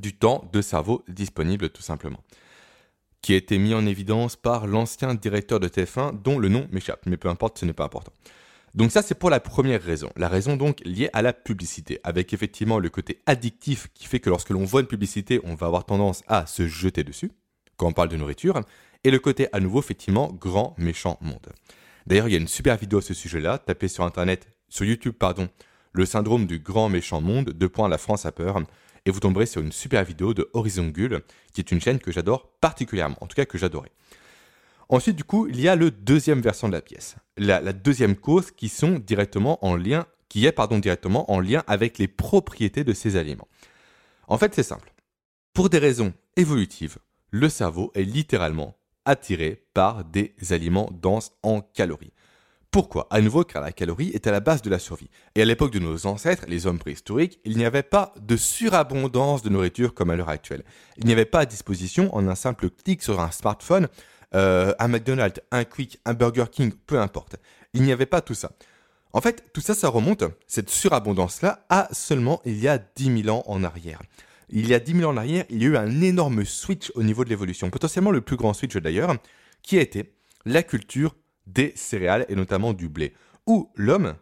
du 0.00 0.17
temps 0.17 0.49
de 0.52 0.61
cerveau 0.61 1.05
disponible 1.09 1.71
tout 1.71 1.83
simplement, 1.83 2.23
qui 3.23 3.35
a 3.35 3.37
été 3.37 3.59
mis 3.59 3.75
en 3.75 3.87
évidence 3.87 4.37
par 4.37 4.67
l'ancien 4.67 5.14
directeur 5.14 5.61
de 5.61 5.69
TF1 5.69 6.21
dont 6.23 6.38
le 6.38 6.49
nom 6.49 6.69
m'échappe, 6.73 7.07
mais 7.07 7.17
peu 7.17 7.28
importe, 7.28 7.59
ce 7.59 7.64
n'est 7.64 7.73
pas 7.73 7.85
important. 7.85 8.12
Donc 8.75 8.90
ça, 8.92 9.02
c'est 9.02 9.14
pour 9.14 9.30
la 9.30 9.40
première 9.40 9.82
raison. 9.82 10.10
La 10.16 10.28
raison 10.28 10.56
donc 10.56 10.80
liée 10.84 11.10
à 11.12 11.22
la 11.22 11.32
publicité, 11.32 12.00
avec 12.04 12.32
effectivement 12.32 12.78
le 12.78 12.90
côté 12.90 13.20
addictif 13.26 13.88
qui 13.94 14.06
fait 14.06 14.20
que 14.20 14.30
lorsque 14.30 14.50
l'on 14.50 14.64
voit 14.64 14.80
une 14.80 14.87
publicité, 14.87 15.40
on 15.44 15.54
va 15.54 15.66
avoir 15.66 15.84
tendance 15.84 16.22
à 16.28 16.46
se 16.46 16.66
jeter 16.66 17.04
dessus, 17.04 17.30
quand 17.76 17.87
on 17.87 17.92
parle 17.92 18.08
de 18.08 18.16
nourriture, 18.16 18.60
et 19.04 19.10
le 19.10 19.18
côté 19.18 19.48
à 19.52 19.60
nouveau, 19.60 19.80
effectivement, 19.80 20.32
grand 20.32 20.75
méchant 20.78 21.18
monde. 21.20 21.48
D'ailleurs, 22.06 22.28
il 22.28 22.32
y 22.32 22.37
a 22.37 22.40
une 22.40 22.48
super 22.48 22.76
vidéo 22.76 22.98
à 22.98 23.02
ce 23.02 23.14
sujet-là, 23.14 23.58
tapez 23.58 23.88
sur 23.88 24.04
Internet, 24.04 24.48
sur 24.68 24.84
YouTube, 24.84 25.14
pardon, 25.18 25.48
le 25.92 26.06
syndrome 26.06 26.46
du 26.46 26.58
grand 26.58 26.88
méchant 26.88 27.20
monde, 27.20 27.50
deux 27.50 27.68
points, 27.68 27.88
la 27.88 27.98
France 27.98 28.26
a 28.26 28.32
peur, 28.32 28.60
et 29.06 29.10
vous 29.10 29.20
tomberez 29.20 29.46
sur 29.46 29.62
une 29.62 29.72
super 29.72 30.04
vidéo 30.04 30.34
de 30.34 30.50
Horizon 30.52 30.88
Gull, 30.88 31.22
qui 31.52 31.60
est 31.60 31.72
une 31.72 31.80
chaîne 31.80 31.98
que 31.98 32.12
j'adore 32.12 32.50
particulièrement, 32.60 33.16
en 33.20 33.26
tout 33.26 33.34
cas 33.34 33.46
que 33.46 33.58
j'adorais. 33.58 33.92
Ensuite, 34.90 35.16
du 35.16 35.25
coup, 35.25 35.47
il 35.49 35.61
y 35.61 35.68
a 35.68 35.76
le 35.76 35.90
deuxième 35.90 36.40
versant 36.40 36.68
de 36.68 36.73
la 36.73 36.80
pièce. 36.80 37.16
La, 37.37 37.73
deuxième 37.73 38.16
cause 38.16 38.50
qui 38.50 38.66
est 38.66 40.52
pardon 40.52 40.78
directement 40.78 41.30
en 41.30 41.40
lien 41.40 41.62
avec 41.66 41.99
les 41.99 42.09
propriétés 42.09 42.85
de 42.85 42.92
ces 42.95 43.16
aliments. 43.16 43.49
En 44.28 44.38
fait, 44.38 44.54
c'est 44.54 44.62
simple. 44.62 44.92
Pour 45.52 45.68
des 45.68 45.78
raisons 45.78 46.14
évolutives, 46.37 46.99
le 47.30 47.49
cerveau 47.49 47.92
est 47.95 48.04
littéralement 48.04 48.76
attiré 49.04 49.64
par 49.75 50.04
des 50.04 50.35
aliments 50.50 50.90
denses 50.92 51.33
en 51.42 51.61
calories. 51.61 52.12
Pourquoi? 52.71 53.07
À 53.11 53.23
nouveau, 53.23 53.45
car 53.45 53.62
la 53.62 53.73
calorie 53.73 54.11
est 54.11 54.26
à 54.26 54.30
la 54.30 54.40
base 54.40 54.61
de 54.61 54.68
la 54.68 54.78
survie. 54.78 55.09
Et 55.35 55.40
à 55.40 55.47
l'époque 55.47 55.73
de 55.73 55.78
nos 55.78 56.07
ancêtres, 56.07 56.45
les 56.49 56.66
hommes 56.66 56.78
préhistoriques, 56.78 57.40
il 57.45 57.57
n'y 57.57 57.64
avait 57.64 57.83
pas 57.83 58.12
de 58.21 58.37
surabondance 58.37 59.42
de 59.42 59.49
nourriture 59.49 59.95
comme 59.95 60.11
à 60.11 60.16
l'heure 60.16 60.28
actuelle. 60.28 60.64
Il 60.99 61.07
n'y 61.07 61.12
avait 61.12 61.25
pas 61.25 61.40
à 61.40 61.47
disposition, 61.47 62.14
en 62.14 62.28
un 62.28 62.35
simple 62.35 62.68
clic 62.68 63.02
sur 63.02 63.21
un 63.21 63.30
smartphone, 63.30 63.88
euh, 64.35 64.75
un 64.78 64.88
McDonald's, 64.88 65.40
un 65.50 65.64
Quick, 65.64 66.00
un 66.04 66.14
Burger 66.14 66.47
King, 66.50 66.73
peu 66.87 67.00
importe. 67.00 67.37
Il 67.73 67.82
n'y 67.82 67.92
avait 67.92 68.06
pas 68.06 68.20
tout 68.20 68.35
ça. 68.35 68.52
En 69.12 69.20
fait, 69.20 69.52
tout 69.52 69.61
ça, 69.61 69.75
ça 69.75 69.88
remonte, 69.88 70.25
cette 70.47 70.68
surabondance-là, 70.68 71.64
à 71.70 71.88
seulement 71.92 72.42
il 72.44 72.58
y 72.58 72.68
a 72.68 72.78
10 72.78 73.23
000 73.23 73.37
ans 73.37 73.42
en 73.47 73.64
arrière. 73.64 74.02
Il 74.50 74.68
y 74.68 74.75
a 74.75 74.80
10 74.80 74.97
000 74.97 75.11
ans 75.11 75.14
en 75.14 75.16
arrière, 75.16 75.44
il 75.49 75.62
y 75.62 75.66
a 75.66 75.68
eu 75.68 75.76
un 75.76 76.00
énorme 76.02 76.44
switch 76.44 76.92
au 76.94 77.02
niveau 77.02 77.25
de 77.25 77.30
l'évolution, 77.30 77.70
potentiellement 77.70 78.11
le 78.11 78.20
plus 78.20 78.37
grand 78.37 78.52
switch 78.52 78.76
d'ailleurs, 78.76 79.16
qui 79.62 79.78
a 79.78 79.80
été 79.80 80.14
la 80.44 80.62
culture 80.62 81.16
des 81.47 81.73
céréales 81.75 82.26
et 82.28 82.35
notamment 82.35 82.75
du 82.75 82.88
blé, 82.88 83.14
où 83.47 83.70
l'homme, 83.76 84.14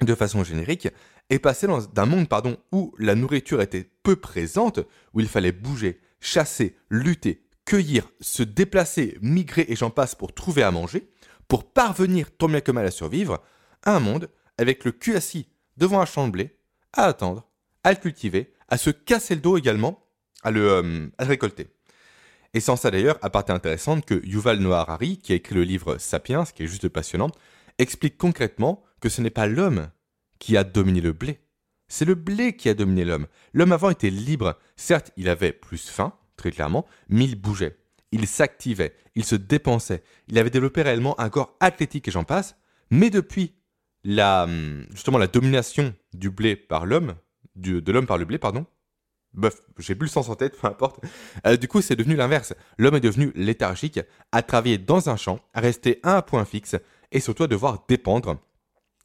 de 0.00 0.14
façon 0.14 0.44
générique, 0.44 0.88
est 1.30 1.38
passé 1.38 1.66
d'un 1.92 2.06
monde 2.06 2.28
pardon, 2.28 2.56
où 2.72 2.94
la 2.98 3.14
nourriture 3.14 3.60
était 3.60 3.88
peu 4.02 4.16
présente, 4.16 4.80
où 5.14 5.20
il 5.20 5.28
fallait 5.28 5.52
bouger, 5.52 6.00
chasser, 6.20 6.76
lutter, 6.90 7.42
cueillir, 7.70 8.10
se 8.20 8.42
déplacer, 8.42 9.16
migrer 9.22 9.64
et 9.68 9.76
j'en 9.76 9.90
passe 9.90 10.16
pour 10.16 10.34
trouver 10.34 10.64
à 10.64 10.72
manger, 10.72 11.08
pour 11.46 11.72
parvenir 11.72 12.36
tant 12.36 12.48
bien 12.48 12.60
que 12.60 12.72
mal 12.72 12.84
à 12.84 12.90
survivre, 12.90 13.40
à 13.84 13.94
un 13.94 14.00
monde 14.00 14.28
avec 14.58 14.84
le 14.84 14.90
cul 14.90 15.14
assis 15.14 15.46
devant 15.76 16.00
un 16.00 16.04
champ 16.04 16.26
de 16.26 16.32
blé, 16.32 16.58
à 16.92 17.04
attendre, 17.04 17.48
à 17.84 17.92
le 17.92 17.96
cultiver, 17.96 18.52
à 18.66 18.76
se 18.76 18.90
casser 18.90 19.36
le 19.36 19.40
dos 19.40 19.56
également, 19.56 20.04
à 20.42 20.50
le, 20.50 20.68
euh, 20.68 21.06
à 21.16 21.24
récolter. 21.24 21.68
Et 22.54 22.60
sans 22.60 22.74
ça 22.74 22.90
d'ailleurs, 22.90 23.20
à 23.22 23.30
part 23.30 23.48
intéressante 23.50 24.04
que 24.04 24.20
Yuval 24.26 24.58
Noah 24.58 24.80
Harari, 24.80 25.18
qui 25.18 25.30
a 25.30 25.36
écrit 25.36 25.54
le 25.54 25.62
livre 25.62 25.96
Sapiens, 25.98 26.42
qui 26.46 26.64
est 26.64 26.66
juste 26.66 26.88
passionnant, 26.88 27.30
explique 27.78 28.18
concrètement 28.18 28.82
que 29.00 29.08
ce 29.08 29.20
n'est 29.22 29.30
pas 29.30 29.46
l'homme 29.46 29.90
qui 30.40 30.56
a 30.56 30.64
dominé 30.64 31.00
le 31.00 31.12
blé, 31.12 31.38
c'est 31.86 32.04
le 32.04 32.16
blé 32.16 32.56
qui 32.56 32.68
a 32.68 32.74
dominé 32.74 33.04
l'homme. 33.04 33.28
L'homme 33.52 33.70
avant 33.70 33.90
était 33.90 34.10
libre, 34.10 34.58
certes 34.74 35.12
il 35.16 35.28
avait 35.28 35.52
plus 35.52 35.88
faim, 35.88 36.14
très 36.40 36.50
clairement, 36.50 36.86
mais 37.08 37.24
il 37.24 37.40
bougeait, 37.40 37.76
il 38.12 38.26
s'activait, 38.26 38.94
il 39.14 39.24
se 39.24 39.36
dépensait, 39.36 40.02
il 40.28 40.38
avait 40.38 40.50
développé 40.50 40.82
réellement 40.82 41.18
un 41.20 41.30
corps 41.30 41.56
athlétique 41.60 42.08
et 42.08 42.10
j'en 42.10 42.24
passe, 42.24 42.56
mais 42.90 43.10
depuis 43.10 43.54
la, 44.02 44.44
hum, 44.44 44.86
justement 44.90 45.18
la 45.18 45.26
domination 45.28 45.94
du 46.12 46.30
blé 46.30 46.56
par 46.56 46.86
l'homme, 46.86 47.14
de 47.54 47.92
l'homme 47.92 48.06
par 48.06 48.18
le 48.18 48.24
blé, 48.24 48.38
pardon, 48.38 48.66
Bof, 49.32 49.62
j'ai 49.78 49.94
plus 49.94 50.06
le 50.06 50.10
sens 50.10 50.28
en 50.28 50.34
tête, 50.34 50.58
peu 50.58 50.66
importe. 50.66 51.00
Euh, 51.46 51.56
du 51.56 51.68
coup, 51.68 51.80
c'est 51.80 51.94
devenu 51.94 52.16
l'inverse. 52.16 52.52
L'homme 52.78 52.96
est 52.96 53.00
devenu 53.00 53.30
léthargique, 53.36 54.00
à 54.32 54.42
travailler 54.42 54.78
dans 54.78 55.08
un 55.08 55.16
champ, 55.16 55.38
à 55.54 55.60
rester 55.60 56.00
à 56.02 56.16
un 56.16 56.22
point 56.22 56.44
fixe, 56.44 56.76
et 57.12 57.20
surtout 57.20 57.44
à 57.44 57.46
devoir 57.46 57.84
dépendre 57.88 58.38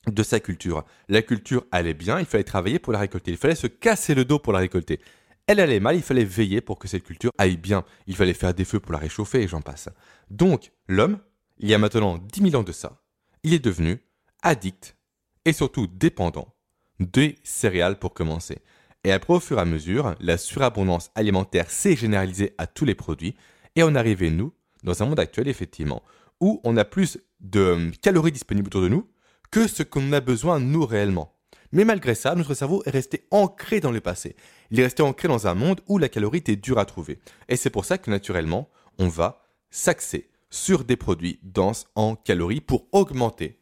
de 0.08 0.24
sa 0.24 0.40
culture. 0.40 0.84
La 1.10 1.22
culture 1.22 1.66
allait 1.72 1.94
bien, 1.94 2.20
il 2.20 2.26
fallait 2.26 2.44
travailler 2.44 2.80
pour 2.80 2.94
la 2.94 3.00
récolter. 3.00 3.32
Il 3.32 3.38
fallait 3.38 3.56
se 3.56 3.68
casser 3.68 4.16
le 4.16 4.26
dos 4.26 4.40
pour 4.40 4.54
la 4.54 4.60
récolter. 4.60 5.00
Elle 5.48 5.60
allait 5.60 5.80
mal, 5.80 5.96
il 5.96 6.02
fallait 6.02 6.24
veiller 6.24 6.62
pour 6.62 6.80
que 6.80 6.88
cette 6.88 7.04
culture 7.04 7.32
aille 7.38 7.58
bien. 7.58 7.86
Il 8.08 8.16
fallait 8.16 8.34
faire 8.34 8.54
des 8.54 8.66
feux 8.66 8.80
pour 8.80 8.94
la 8.94 8.98
réchauffer, 8.98 9.44
et 9.44 9.48
j'en 9.48 9.62
passe. 9.62 9.90
Donc, 10.32 10.72
l'homme, 10.88 11.20
il 11.60 11.70
y 11.70 11.74
a 11.74 11.78
maintenant 11.78 12.18
10 12.18 12.50
000 12.50 12.56
ans 12.56 12.64
de 12.64 12.72
ça, 12.72 13.02
il 13.44 13.54
est 13.54 13.64
devenu 13.64 14.00
addict, 14.42 14.98
et 15.46 15.54
surtout 15.54 15.88
dépendant, 15.88 16.56
des 17.00 17.36
céréales 17.44 18.00
pour 18.00 18.14
commencer. 18.14 18.60
Et 19.04 19.12
après, 19.12 19.36
au 19.36 19.40
fur 19.40 19.60
et 19.60 19.62
à 19.62 19.66
mesure, 19.66 20.16
la 20.20 20.38
surabondance 20.38 21.12
alimentaire 21.14 21.70
s'est 21.70 21.96
généralisée 21.96 22.56
à 22.58 22.66
tous 22.66 22.86
les 22.86 22.96
produits, 22.96 23.36
et 23.76 23.84
on 23.84 23.94
arrivait, 23.94 24.32
nous, 24.32 24.52
dans 24.84 25.04
un 25.04 25.06
monde 25.06 25.20
actuel, 25.20 25.48
effectivement, 25.48 26.02
où 26.40 26.60
on 26.64 26.76
a 26.78 26.86
plus 26.86 27.20
de 27.40 27.60
euh, 27.60 27.92
calories 28.02 28.32
disponibles 28.32 28.68
autour 28.68 28.82
de 28.82 28.88
nous 28.88 29.08
que 29.52 29.68
ce 29.68 29.84
qu'on 29.84 30.12
a 30.12 30.22
besoin, 30.22 30.60
nous, 30.60 30.86
réellement. 30.86 31.35
Mais 31.72 31.86
malgré 31.86 32.16
ça, 32.16 32.36
notre 32.36 32.54
cerveau 32.54 32.84
est 32.86 32.92
resté 32.92 33.28
ancré 33.32 33.80
dans 33.80 33.92
le 33.92 34.02
passé. 34.02 34.36
Il 34.72 34.80
est 34.80 34.84
resté 34.84 35.04
ancré 35.04 35.28
dans 35.28 35.48
un 35.48 35.56
monde 35.56 35.82
où 35.88 35.98
la 35.98 36.10
calorie 36.10 36.40
était 36.40 36.56
dure 36.56 36.80
à 36.80 36.86
trouver. 36.86 37.20
Et 37.50 37.56
c'est 37.56 37.70
pour 37.70 37.86
ça 37.86 37.98
que, 37.98 38.10
naturellement, 38.10 38.70
on 38.98 39.08
va 39.08 39.42
s'axer 39.70 40.30
sur 40.50 40.86
des 40.86 40.96
produits 40.96 41.40
denses 41.44 41.88
en 41.96 42.16
calories 42.16 42.62
pour 42.62 42.88
augmenter, 42.92 43.60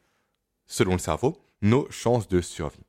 selon 0.67 0.93
le 0.93 0.99
cerveau, 0.99 1.41
nos 1.61 1.89
chances 1.89 2.27
de 2.27 2.41
survie. 2.41 2.85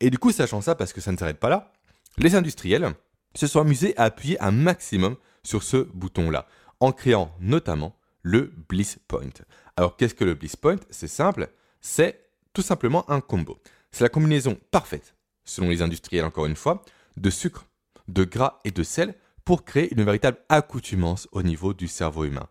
Et 0.00 0.10
du 0.10 0.18
coup, 0.18 0.32
sachant 0.32 0.60
ça, 0.60 0.74
parce 0.74 0.92
que 0.92 1.00
ça 1.00 1.12
ne 1.12 1.16
s'arrête 1.16 1.40
pas 1.40 1.48
là, 1.48 1.72
les 2.18 2.34
industriels 2.34 2.92
se 3.34 3.46
sont 3.46 3.60
amusés 3.60 3.96
à 3.96 4.04
appuyer 4.04 4.40
un 4.42 4.50
maximum 4.50 5.16
sur 5.42 5.62
ce 5.62 5.76
bouton-là, 5.78 6.46
en 6.80 6.92
créant 6.92 7.34
notamment 7.40 7.96
le 8.22 8.52
Bliss 8.68 8.98
Point. 9.08 9.30
Alors 9.76 9.96
qu'est-ce 9.96 10.14
que 10.14 10.24
le 10.24 10.34
Bliss 10.34 10.56
Point? 10.56 10.80
C'est 10.90 11.08
simple, 11.08 11.48
c'est 11.80 12.28
tout 12.52 12.62
simplement 12.62 13.08
un 13.10 13.20
combo. 13.20 13.58
C'est 13.92 14.04
la 14.04 14.08
combinaison 14.08 14.58
parfaite, 14.70 15.14
selon 15.44 15.68
les 15.68 15.82
industriels 15.82 16.24
encore 16.24 16.46
une 16.46 16.56
fois, 16.56 16.84
de 17.16 17.30
sucre, 17.30 17.66
de 18.08 18.24
gras 18.24 18.60
et 18.64 18.70
de 18.70 18.82
sel 18.82 19.14
pour 19.44 19.64
créer 19.64 19.92
une 19.92 20.04
véritable 20.04 20.38
accoutumance 20.48 21.28
au 21.32 21.42
niveau 21.42 21.74
du 21.74 21.88
cerveau 21.88 22.24
humain. 22.24 22.48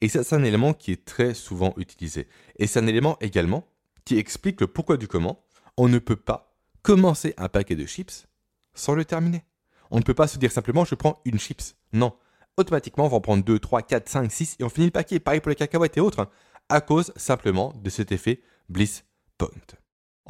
Et 0.00 0.08
ça, 0.08 0.24
c'est 0.24 0.34
un 0.34 0.44
élément 0.44 0.72
qui 0.72 0.92
est 0.92 1.04
très 1.04 1.34
souvent 1.34 1.74
utilisé. 1.76 2.26
Et 2.56 2.66
c'est 2.66 2.78
un 2.78 2.86
élément 2.86 3.18
également 3.20 3.66
qui 4.04 4.18
explique 4.18 4.60
le 4.60 4.66
pourquoi 4.66 4.96
du 4.96 5.08
comment 5.08 5.44
on 5.76 5.88
ne 5.88 5.98
peut 5.98 6.16
pas 6.16 6.56
commencer 6.82 7.34
un 7.36 7.48
paquet 7.48 7.76
de 7.76 7.86
chips 7.86 8.26
sans 8.74 8.94
le 8.94 9.04
terminer. 9.04 9.44
On 9.90 9.98
ne 9.98 10.02
peut 10.02 10.14
pas 10.14 10.28
se 10.28 10.38
dire 10.38 10.52
simplement 10.52 10.84
je 10.84 10.94
prends 10.94 11.20
une 11.24 11.38
chips. 11.38 11.76
Non. 11.92 12.16
Automatiquement, 12.56 13.06
on 13.06 13.08
va 13.08 13.16
en 13.16 13.20
prendre 13.20 13.44
2, 13.44 13.58
3, 13.58 13.82
4, 13.82 14.08
5, 14.08 14.32
6 14.32 14.56
et 14.60 14.64
on 14.64 14.68
finit 14.68 14.86
le 14.86 14.92
paquet. 14.92 15.20
Pareil 15.20 15.40
pour 15.40 15.50
les 15.50 15.56
cacahuètes 15.56 15.96
et 15.96 16.00
autres. 16.00 16.28
À 16.68 16.80
cause 16.80 17.12
simplement 17.16 17.72
de 17.82 17.90
cet 17.90 18.12
effet 18.12 18.42
Bliss 18.68 19.04
Point. 19.38 19.48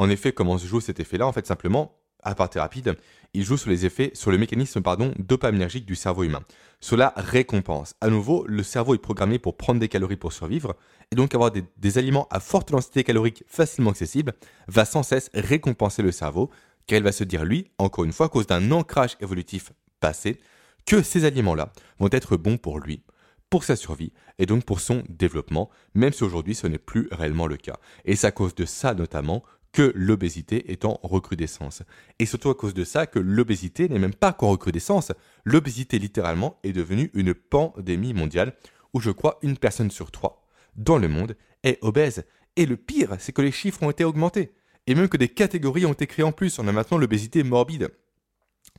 En 0.01 0.09
effet, 0.09 0.33
comment 0.33 0.57
se 0.57 0.67
joue 0.67 0.81
cet 0.81 0.99
effet-là? 0.99 1.27
En 1.27 1.33
fait, 1.33 1.47
simplement, 1.47 1.99
à 2.23 2.35
partie 2.35 2.59
rapide, 2.59 2.97
il 3.35 3.45
joue 3.45 3.59
sur 3.59 3.69
les 3.69 3.85
effets, 3.85 4.13
sur 4.15 4.31
le 4.31 4.39
mécanisme 4.39 4.81
pardon, 4.81 5.13
dopaminergique 5.19 5.85
du 5.85 5.95
cerveau 5.95 6.23
humain. 6.23 6.41
Cela 6.81 7.13
récompense. 7.17 7.95
À 8.01 8.09
nouveau, 8.09 8.47
le 8.47 8.63
cerveau 8.63 8.95
est 8.95 8.99
programmé 8.99 9.39
pour 9.39 9.59
prendre 9.59 9.79
des 9.79 9.91
calories 9.91 10.17
pour 10.17 10.33
survivre, 10.33 10.75
et 11.13 11.17
donc 11.17 11.35
avoir 11.35 11.51
des, 11.51 11.65
des 11.77 11.99
aliments 11.99 12.27
à 12.31 12.41
forte 12.41 12.71
densité 12.71 13.05
calorique 13.05 13.45
facilement 13.47 13.91
accessibles 13.91 14.33
va 14.69 14.87
sans 14.87 15.03
cesse 15.03 15.29
récompenser 15.35 16.01
le 16.01 16.13
cerveau, 16.13 16.49
car 16.87 16.97
il 16.97 17.05
va 17.05 17.13
se 17.13 17.25
dire, 17.25 17.45
lui, 17.45 17.71
encore 17.77 18.05
une 18.05 18.13
fois, 18.13 18.27
à 18.27 18.31
cause 18.31 18.47
d'un 18.47 18.73
ancrage 18.73 19.19
évolutif 19.21 19.75
passé, 20.01 20.41
que 20.87 21.03
ces 21.03 21.27
aliments-là 21.27 21.75
vont 21.99 22.09
être 22.11 22.39
bons 22.39 22.57
pour 22.57 22.79
lui, 22.79 23.03
pour 23.51 23.65
sa 23.65 23.77
survie 23.77 24.15
et 24.39 24.47
donc 24.47 24.65
pour 24.65 24.81
son 24.81 25.03
développement, 25.11 25.69
même 25.93 26.15
si 26.15 26.25
aujourd'hui 26.25 26.55
ce 26.55 26.69
n'est 26.69 26.79
plus 26.79 27.09
réellement 27.13 27.47
le 27.47 27.59
cas. 27.59 27.77
Et 28.07 28.17
c'est 28.17 28.29
à 28.29 28.33
cause 28.33 28.55
de 28.55 28.65
ça 28.65 28.95
notamment 28.95 29.43
que 29.73 29.93
l'obésité 29.95 30.73
est 30.73 30.85
en 30.85 30.99
recrudescence. 31.03 31.83
Et 32.19 32.27
surtout 32.27 32.51
à 32.51 32.55
cause 32.55 32.75
de 32.75 32.85
ça 32.85 33.07
que 33.07 33.19
l'obésité 33.19 33.89
n'est 33.89 33.99
même 33.99 34.15
pas 34.15 34.33
qu'en 34.33 34.51
recrudescence, 34.51 35.13
l'obésité 35.45 35.99
littéralement 35.99 36.59
est 36.65 36.73
devenue 36.73 37.11
une 37.15 37.35
pandémie 37.35 38.15
mondiale 38.15 38.55
où 38.93 39.01
je 39.01 39.11
crois 39.11 39.39
une 39.43 39.57
personne 39.57 39.91
sur 39.91 40.11
trois 40.11 40.41
dans 40.77 40.99
le 40.99 41.09
monde 41.09 41.37
est 41.63 41.79
obèse. 41.83 42.25
Et 42.57 42.67
le 42.67 42.77
pire, 42.77 43.17
c'est 43.19 43.33
que 43.33 43.43
les 43.43 43.53
chiffres 43.53 43.83
ont 43.83 43.91
été 43.91 44.05
augmentés 44.05 44.53
et 44.87 44.95
même 44.95 45.09
que 45.09 45.17
des 45.17 45.29
catégories 45.29 45.87
ont 45.87 45.93
été 45.93 46.07
créées 46.07 46.25
en 46.25 46.33
plus. 46.33 46.59
On 46.59 46.67
a 46.67 46.73
maintenant 46.73 46.99
l'obésité 46.99 47.43
morbide. 47.43 47.91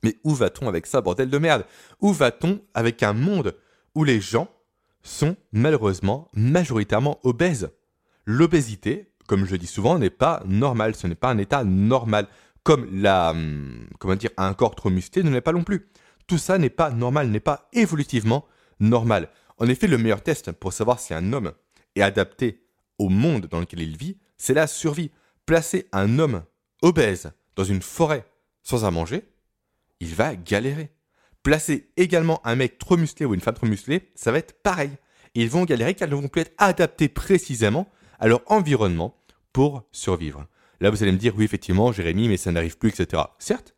Mais 0.03 0.17
où 0.23 0.33
va-t-on 0.33 0.67
avec 0.67 0.87
ça, 0.87 1.01
bordel 1.01 1.29
de 1.29 1.37
merde? 1.37 1.65
Où 1.99 2.11
va-t-on 2.11 2.61
avec 2.73 3.03
un 3.03 3.13
monde 3.13 3.55
où 3.95 4.03
les 4.03 4.19
gens 4.19 4.49
sont 5.03 5.35
malheureusement 5.51 6.27
majoritairement 6.33 7.19
obèses? 7.23 7.71
L'obésité, 8.25 9.10
comme 9.31 9.45
je 9.45 9.55
dis 9.55 9.65
souvent, 9.65 9.97
n'est 9.97 10.09
pas 10.09 10.43
normale. 10.45 10.93
Ce 10.93 11.07
n'est 11.07 11.15
pas 11.15 11.29
un 11.29 11.37
état 11.37 11.63
normal. 11.63 12.27
Comme 12.63 12.85
la, 12.91 13.29
hum, 13.29 13.87
comment 13.97 14.15
dire, 14.15 14.31
un 14.35 14.53
corps 14.53 14.75
trop 14.75 14.89
musclé 14.89 15.23
ne 15.23 15.29
l'est 15.29 15.39
pas 15.39 15.53
non 15.53 15.63
plus. 15.63 15.87
Tout 16.27 16.37
ça 16.37 16.57
n'est 16.57 16.69
pas 16.69 16.91
normal, 16.91 17.29
n'est 17.29 17.39
pas 17.39 17.69
évolutivement 17.71 18.45
normal. 18.81 19.29
En 19.57 19.69
effet, 19.69 19.87
le 19.87 19.97
meilleur 19.97 20.21
test 20.21 20.51
pour 20.51 20.73
savoir 20.73 20.99
si 20.99 21.13
un 21.13 21.31
homme 21.31 21.53
est 21.95 22.01
adapté 22.01 22.65
au 22.99 23.07
monde 23.07 23.45
dans 23.45 23.61
lequel 23.61 23.79
il 23.79 23.95
vit, 23.95 24.17
c'est 24.37 24.53
la 24.53 24.67
survie. 24.67 25.11
Placer 25.45 25.87
un 25.93 26.19
homme 26.19 26.43
obèse 26.81 27.31
dans 27.55 27.63
une 27.63 27.81
forêt 27.81 28.25
sans 28.63 28.83
à 28.83 28.91
manger, 28.91 29.23
il 30.01 30.13
va 30.13 30.35
galérer. 30.35 30.91
Placer 31.41 31.89
également 31.95 32.45
un 32.45 32.57
mec 32.57 32.77
trop 32.79 32.97
musclé 32.97 33.25
ou 33.25 33.33
une 33.33 33.39
femme 33.39 33.55
trop 33.55 33.65
musclée, 33.65 34.11
ça 34.13 34.33
va 34.33 34.39
être 34.39 34.61
pareil. 34.61 34.91
Ils 35.35 35.49
vont 35.49 35.63
galérer 35.63 35.93
car 35.93 36.09
ils 36.09 36.11
ne 36.15 36.19
vont 36.19 36.27
plus 36.27 36.41
être 36.41 36.53
adaptés 36.57 37.07
précisément 37.07 37.89
à 38.21 38.27
leur 38.27 38.41
environnement 38.45 39.20
pour 39.53 39.87
survivre. 39.91 40.47
Là, 40.79 40.89
vous 40.89 41.03
allez 41.03 41.11
me 41.11 41.17
dire, 41.17 41.35
oui, 41.35 41.45
effectivement, 41.45 41.91
Jérémy, 41.91 42.27
mais 42.27 42.37
ça 42.37 42.51
n'arrive 42.51 42.77
plus, 42.77 42.89
etc. 42.89 43.23
Certes, 43.37 43.75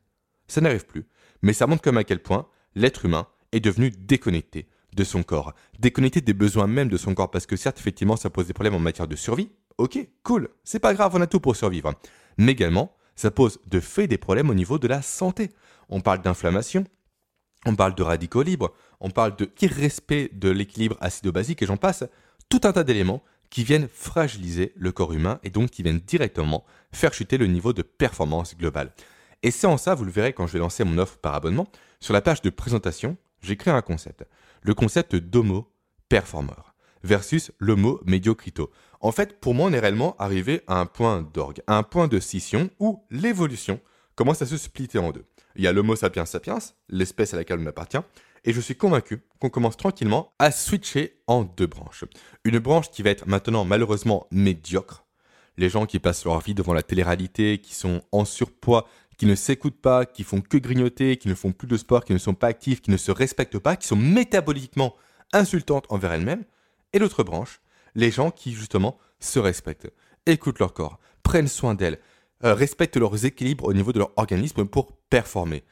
ça 0.47 0.61
n'arrive 0.61 0.85
plus, 0.85 1.05
mais 1.41 1.53
ça 1.53 1.67
montre 1.67 1.81
comme 1.81 1.97
à 1.97 2.03
quel 2.03 2.21
point 2.21 2.47
l'être 2.75 3.05
humain 3.05 3.27
est 3.51 3.59
devenu 3.59 3.91
déconnecté 3.91 4.67
de 4.95 5.03
son 5.03 5.23
corps, 5.23 5.53
déconnecté 5.79 6.21
des 6.21 6.33
besoins 6.33 6.67
même 6.67 6.87
de 6.87 6.97
son 6.97 7.13
corps, 7.13 7.31
parce 7.31 7.45
que 7.45 7.55
certes, 7.55 7.79
effectivement, 7.79 8.15
ça 8.15 8.29
pose 8.29 8.47
des 8.47 8.53
problèmes 8.53 8.75
en 8.75 8.79
matière 8.79 9.07
de 9.07 9.15
survie. 9.15 9.49
Ok, 9.77 9.97
cool, 10.23 10.49
c'est 10.63 10.79
pas 10.79 10.93
grave, 10.93 11.13
on 11.15 11.21
a 11.21 11.27
tout 11.27 11.39
pour 11.39 11.55
survivre. 11.55 11.93
Mais 12.37 12.51
également, 12.51 12.95
ça 13.15 13.31
pose 13.31 13.59
de 13.67 13.79
fait 13.79 14.07
des 14.07 14.17
problèmes 14.17 14.49
au 14.49 14.53
niveau 14.53 14.77
de 14.77 14.87
la 14.87 15.01
santé. 15.01 15.49
On 15.89 16.01
parle 16.01 16.21
d'inflammation, 16.21 16.85
on 17.65 17.75
parle 17.75 17.95
de 17.95 18.03
radicaux 18.03 18.43
libres, 18.43 18.73
on 18.99 19.09
parle 19.09 19.35
de 19.35 19.49
irrespect 19.61 20.29
de 20.33 20.49
l'équilibre 20.49 20.97
acido-basique 21.01 21.61
et 21.61 21.65
j'en 21.65 21.77
passe, 21.77 22.03
tout 22.49 22.61
un 22.63 22.73
tas 22.73 22.83
d'éléments 22.83 23.23
qui 23.53 23.63
viennent 23.63 23.87
fragiliser 23.87 24.73
le 24.75 24.91
corps 24.91 25.13
humain 25.13 25.39
et 25.43 25.51
donc 25.51 25.69
qui 25.69 25.83
viennent 25.83 25.99
directement 25.99 26.65
faire 26.91 27.13
chuter 27.13 27.37
le 27.37 27.45
niveau 27.45 27.71
de 27.71 27.83
performance 27.83 28.57
globale. 28.57 28.91
Et 29.43 29.51
c'est 29.51 29.67
en 29.67 29.77
ça, 29.77 29.93
vous 29.93 30.05
le 30.05 30.11
verrez 30.11 30.33
quand 30.33 30.47
je 30.47 30.53
vais 30.53 30.59
lancer 30.59 30.83
mon 30.83 30.97
offre 30.97 31.19
par 31.19 31.35
abonnement, 31.35 31.67
sur 31.99 32.15
la 32.15 32.21
page 32.21 32.41
de 32.41 32.49
présentation, 32.49 33.15
j'ai 33.43 33.55
créé 33.55 33.71
un 33.71 33.83
concept. 33.83 34.25
Le 34.63 34.73
concept 34.73 35.15
d'homo 35.15 35.71
performer 36.09 36.63
versus 37.03 37.51
l'homo 37.59 38.01
mediocrito. 38.07 38.71
En 39.01 39.11
fait, 39.11 39.39
pour 39.39 39.53
moi, 39.53 39.69
on 39.69 39.73
est 39.73 39.79
réellement 39.79 40.15
arrivé 40.17 40.61
à 40.65 40.79
un 40.79 40.87
point 40.87 41.21
d'orgue, 41.21 41.61
à 41.67 41.77
un 41.77 41.83
point 41.83 42.07
de 42.07 42.19
scission 42.19 42.71
où 42.79 43.03
l'évolution 43.11 43.79
commence 44.15 44.41
à 44.41 44.47
se 44.47 44.57
splitter 44.57 44.97
en 44.97 45.11
deux. 45.11 45.25
Il 45.55 45.63
y 45.63 45.67
a 45.67 45.73
l'homo 45.73 45.95
sapiens 45.95 46.25
sapiens, 46.25 46.57
l'espèce 46.89 47.35
à 47.35 47.37
laquelle 47.37 47.59
on 47.59 47.67
appartient, 47.67 48.01
et 48.45 48.53
je 48.53 48.61
suis 48.61 48.75
convaincu 48.75 49.21
qu'on 49.39 49.49
commence 49.49 49.77
tranquillement 49.77 50.33
à 50.39 50.51
switcher 50.51 51.21
en 51.27 51.43
deux 51.43 51.67
branches. 51.67 52.05
Une 52.43 52.59
branche 52.59 52.91
qui 52.91 53.01
va 53.01 53.09
être 53.09 53.27
maintenant 53.27 53.65
malheureusement 53.65 54.27
médiocre, 54.31 55.05
les 55.57 55.69
gens 55.69 55.85
qui 55.85 55.99
passent 55.99 56.25
leur 56.25 56.39
vie 56.39 56.53
devant 56.53 56.73
la 56.73 56.83
télé-réalité, 56.83 57.59
qui 57.59 57.75
sont 57.75 58.01
en 58.11 58.25
surpoids, 58.25 58.87
qui 59.17 59.25
ne 59.25 59.35
s'écoutent 59.35 59.79
pas, 59.79 60.05
qui 60.05 60.23
font 60.23 60.41
que 60.41 60.57
grignoter, 60.57 61.17
qui 61.17 61.27
ne 61.27 61.35
font 61.35 61.51
plus 61.51 61.67
de 61.67 61.77
sport, 61.77 62.03
qui 62.03 62.13
ne 62.13 62.17
sont 62.17 62.33
pas 62.33 62.47
actifs, 62.47 62.81
qui 62.81 62.91
ne 62.91 62.97
se 62.97 63.11
respectent 63.11 63.59
pas, 63.59 63.75
qui 63.75 63.87
sont 63.87 63.95
métaboliquement 63.95 64.95
insultantes 65.31 65.85
envers 65.89 66.13
elles-mêmes. 66.13 66.43
Et 66.93 66.99
l'autre 66.99 67.23
branche, 67.23 67.61
les 67.95 68.11
gens 68.11 68.31
qui 68.31 68.53
justement 68.53 68.97
se 69.19 69.39
respectent, 69.39 69.91
écoutent 70.25 70.59
leur 70.59 70.73
corps, 70.73 70.99
prennent 71.21 71.47
soin 71.47 71.75
d'elles, 71.75 71.99
euh, 72.43 72.53
respectent 72.53 72.97
leurs 72.97 73.25
équilibres 73.25 73.65
au 73.65 73.73
niveau 73.73 73.93
de 73.93 73.99
leur 73.99 74.11
organisme 74.17 74.65
pour 74.65 74.91
performer. 75.09 75.63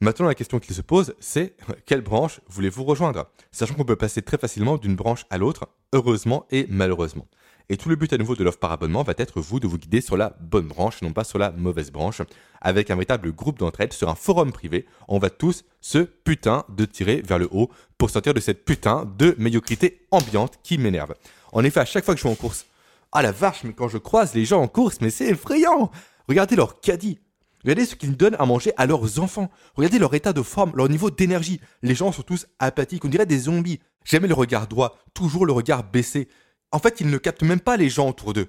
Maintenant, 0.00 0.26
la 0.28 0.36
question 0.36 0.60
qui 0.60 0.74
se 0.74 0.80
pose, 0.80 1.14
c'est 1.18 1.56
quelle 1.86 2.02
branche 2.02 2.40
voulez-vous 2.48 2.84
rejoindre? 2.84 3.26
Sachant 3.50 3.74
qu'on 3.74 3.84
peut 3.84 3.96
passer 3.96 4.22
très 4.22 4.38
facilement 4.38 4.76
d'une 4.76 4.94
branche 4.94 5.24
à 5.28 5.38
l'autre, 5.38 5.68
heureusement 5.92 6.46
et 6.52 6.66
malheureusement. 6.68 7.26
Et 7.68 7.76
tout 7.76 7.88
le 7.88 7.96
but 7.96 8.12
à 8.12 8.16
nouveau 8.16 8.36
de 8.36 8.44
l'offre 8.44 8.60
par 8.60 8.70
abonnement 8.70 9.02
va 9.02 9.12
être 9.18 9.40
vous 9.40 9.58
de 9.58 9.66
vous 9.66 9.76
guider 9.76 10.00
sur 10.00 10.16
la 10.16 10.36
bonne 10.40 10.68
branche, 10.68 11.02
non 11.02 11.12
pas 11.12 11.24
sur 11.24 11.38
la 11.38 11.50
mauvaise 11.50 11.90
branche, 11.90 12.22
avec 12.60 12.90
un 12.90 12.94
véritable 12.94 13.32
groupe 13.32 13.58
d'entraide 13.58 13.92
sur 13.92 14.08
un 14.08 14.14
forum 14.14 14.52
privé. 14.52 14.86
On 15.08 15.18
va 15.18 15.30
tous 15.30 15.64
se 15.80 15.98
putain 15.98 16.64
de 16.68 16.84
tirer 16.84 17.20
vers 17.20 17.38
le 17.38 17.48
haut 17.50 17.68
pour 17.98 18.08
sortir 18.08 18.32
de 18.32 18.40
cette 18.40 18.64
putain 18.64 19.04
de 19.18 19.34
médiocrité 19.36 20.06
ambiante 20.12 20.60
qui 20.62 20.78
m'énerve. 20.78 21.14
En 21.52 21.64
effet, 21.64 21.80
à 21.80 21.84
chaque 21.84 22.04
fois 22.04 22.14
que 22.14 22.20
je 22.20 22.26
suis 22.26 22.32
en 22.32 22.36
course, 22.36 22.66
ah 23.10 23.20
la 23.20 23.32
vache, 23.32 23.64
mais 23.64 23.72
quand 23.72 23.88
je 23.88 23.98
croise 23.98 24.32
les 24.34 24.44
gens 24.44 24.62
en 24.62 24.68
course, 24.68 24.98
mais 25.00 25.10
c'est 25.10 25.26
effrayant 25.26 25.90
Regardez 26.28 26.56
leur 26.56 26.80
caddie 26.80 27.18
Regardez 27.64 27.86
ce 27.86 27.96
qu'ils 27.96 28.16
donnent 28.16 28.36
à 28.38 28.46
manger 28.46 28.72
à 28.76 28.86
leurs 28.86 29.20
enfants. 29.20 29.50
Regardez 29.74 29.98
leur 29.98 30.14
état 30.14 30.32
de 30.32 30.42
forme, 30.42 30.72
leur 30.74 30.88
niveau 30.88 31.10
d'énergie. 31.10 31.60
Les 31.82 31.94
gens 31.94 32.12
sont 32.12 32.22
tous 32.22 32.46
apathiques, 32.58 33.04
on 33.04 33.08
dirait 33.08 33.26
des 33.26 33.38
zombies. 33.38 33.80
Jamais 34.04 34.28
le 34.28 34.34
regard 34.34 34.68
droit, 34.68 34.98
toujours 35.14 35.44
le 35.44 35.52
regard 35.52 35.84
baissé. 35.84 36.28
En 36.72 36.78
fait, 36.78 37.00
ils 37.00 37.10
ne 37.10 37.18
captent 37.18 37.42
même 37.42 37.60
pas 37.60 37.76
les 37.76 37.88
gens 37.88 38.08
autour 38.08 38.32
d'eux. 38.32 38.48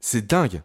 C'est 0.00 0.26
dingue. 0.26 0.62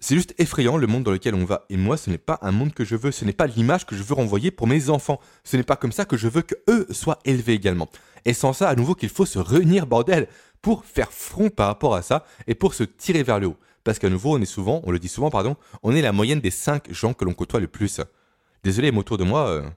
C'est 0.00 0.14
juste 0.14 0.34
effrayant 0.38 0.76
le 0.76 0.86
monde 0.86 1.02
dans 1.02 1.10
lequel 1.10 1.34
on 1.34 1.44
va. 1.44 1.64
Et 1.70 1.76
moi, 1.76 1.96
ce 1.96 2.08
n'est 2.08 2.18
pas 2.18 2.38
un 2.42 2.52
monde 2.52 2.72
que 2.72 2.84
je 2.84 2.94
veux, 2.94 3.10
ce 3.10 3.24
n'est 3.24 3.32
pas 3.32 3.48
l'image 3.48 3.84
que 3.84 3.96
je 3.96 4.02
veux 4.02 4.14
renvoyer 4.14 4.50
pour 4.50 4.66
mes 4.66 4.90
enfants. 4.90 5.20
Ce 5.42 5.56
n'est 5.56 5.64
pas 5.64 5.76
comme 5.76 5.92
ça 5.92 6.04
que 6.04 6.16
je 6.16 6.28
veux 6.28 6.42
qu'eux 6.42 6.86
soient 6.90 7.18
élevés 7.24 7.54
également. 7.54 7.88
Et 8.24 8.32
sans 8.32 8.52
ça, 8.52 8.68
à 8.68 8.76
nouveau, 8.76 8.94
qu'il 8.94 9.08
faut 9.08 9.26
se 9.26 9.38
réunir, 9.38 9.86
bordel, 9.86 10.28
pour 10.62 10.84
faire 10.84 11.12
front 11.12 11.50
par 11.50 11.66
rapport 11.66 11.94
à 11.94 12.02
ça 12.02 12.24
et 12.46 12.54
pour 12.54 12.74
se 12.74 12.84
tirer 12.84 13.22
vers 13.22 13.40
le 13.40 13.48
haut. 13.48 13.56
Parce 13.84 13.98
qu'à 13.98 14.08
nouveau, 14.08 14.36
on 14.36 14.40
est 14.40 14.46
souvent, 14.46 14.80
on 14.84 14.90
le 14.90 14.98
dit 14.98 15.08
souvent, 15.08 15.30
pardon, 15.30 15.56
on 15.82 15.94
est 15.94 16.02
la 16.02 16.12
moyenne 16.12 16.40
des 16.40 16.50
5 16.50 16.92
gens 16.92 17.14
que 17.14 17.24
l'on 17.24 17.34
côtoie 17.34 17.60
le 17.60 17.68
plus. 17.68 18.00
Désolé, 18.64 18.92
mais 18.92 18.98
autour 18.98 19.18
de 19.18 19.24
moi, 19.24 19.48
euh, 19.48 19.68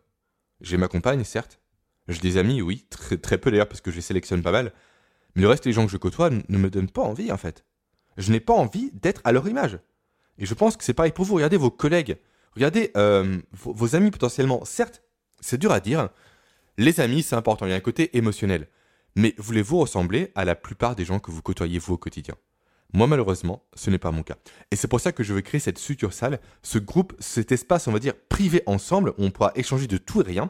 j'ai 0.61 0.77
ma 0.77 0.87
compagne, 0.87 1.23
certes. 1.23 1.59
J'ai 2.07 2.19
des 2.19 2.37
amis, 2.37 2.61
oui, 2.61 2.85
très, 2.89 3.37
peu 3.37 3.51
d'ailleurs, 3.51 3.67
parce 3.67 3.81
que 3.81 3.91
je 3.91 3.95
les 3.95 4.01
sélectionne 4.01 4.41
pas 4.41 4.51
mal. 4.51 4.73
Mais 5.35 5.43
le 5.43 5.47
reste 5.47 5.63
des 5.63 5.73
gens 5.73 5.85
que 5.85 5.91
je 5.91 5.97
côtoie 5.97 6.29
ne 6.29 6.57
me 6.57 6.69
donnent 6.69 6.89
pas 6.89 7.03
envie, 7.03 7.31
en 7.31 7.37
fait. 7.37 7.63
Je 8.17 8.31
n'ai 8.31 8.39
pas 8.39 8.53
envie 8.53 8.91
d'être 8.93 9.21
à 9.23 9.31
leur 9.31 9.47
image. 9.47 9.79
Et 10.37 10.45
je 10.45 10.53
pense 10.53 10.75
que 10.75 10.83
c'est 10.83 10.93
pareil 10.93 11.11
pour 11.11 11.25
vous. 11.25 11.35
Regardez 11.35 11.57
vos 11.57 11.71
collègues. 11.71 12.17
Regardez 12.55 12.91
euh, 12.97 13.39
vos, 13.53 13.95
amis 13.95 14.11
potentiellement. 14.11 14.65
Certes, 14.65 15.03
c'est 15.39 15.57
dur 15.57 15.71
à 15.71 15.79
dire. 15.79 16.09
Les 16.77 16.99
amis, 16.99 17.23
c'est 17.23 17.35
important. 17.35 17.65
Il 17.65 17.69
y 17.69 17.73
a 17.73 17.77
un 17.77 17.81
côté 17.81 18.17
émotionnel. 18.17 18.67
Mais 19.15 19.33
voulez-vous 19.37 19.79
ressembler 19.79 20.31
à 20.35 20.45
la 20.45 20.55
plupart 20.55 20.95
des 20.95 21.05
gens 21.05 21.19
que 21.19 21.31
vous 21.31 21.41
côtoyez 21.41 21.79
vous 21.79 21.93
au 21.93 21.97
quotidien? 21.97 22.35
Moi, 22.93 23.07
malheureusement, 23.07 23.63
ce 23.73 23.89
n'est 23.89 23.97
pas 23.97 24.11
mon 24.11 24.23
cas. 24.23 24.35
Et 24.69 24.75
c'est 24.75 24.87
pour 24.87 24.99
ça 24.99 25.11
que 25.11 25.23
je 25.23 25.33
veux 25.33 25.41
créer 25.41 25.59
cette 25.59 25.77
succursale, 25.77 26.39
ce 26.61 26.77
groupe, 26.77 27.13
cet 27.19 27.51
espace, 27.51 27.87
on 27.87 27.91
va 27.91 27.99
dire, 27.99 28.13
privé 28.29 28.63
ensemble, 28.65 29.13
où 29.17 29.23
on 29.23 29.31
pourra 29.31 29.51
échanger 29.55 29.87
de 29.87 29.97
tout 29.97 30.21
et 30.21 30.25
rien, 30.25 30.49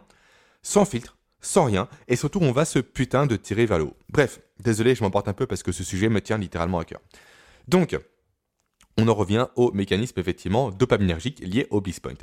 sans 0.63 0.85
filtre, 0.85 1.17
sans 1.39 1.65
rien, 1.65 1.87
et 2.07 2.15
surtout 2.15 2.39
on 2.41 2.51
va 2.51 2.65
se 2.65 2.79
putain 2.79 3.25
de 3.25 3.35
tirer 3.35 3.65
vers 3.65 3.77
le 3.77 3.85
haut. 3.85 3.97
Bref, 4.09 4.39
désolé, 4.59 4.95
je 4.95 5.03
m'emporte 5.03 5.27
un 5.27 5.33
peu 5.33 5.45
parce 5.45 5.63
que 5.63 5.71
ce 5.71 5.83
sujet 5.83 6.09
me 6.09 6.21
tient 6.21 6.37
littéralement 6.37 6.79
à 6.79 6.85
cœur. 6.85 7.01
Donc, 7.67 7.97
on 8.97 9.07
en 9.07 9.13
revient 9.13 9.47
au 9.55 9.71
mécanisme 9.71 10.19
effectivement 10.19 10.71
dopaminergique 10.71 11.39
lié 11.39 11.67
au 11.69 11.81
Bliss 11.81 11.99
Point. 11.99 12.13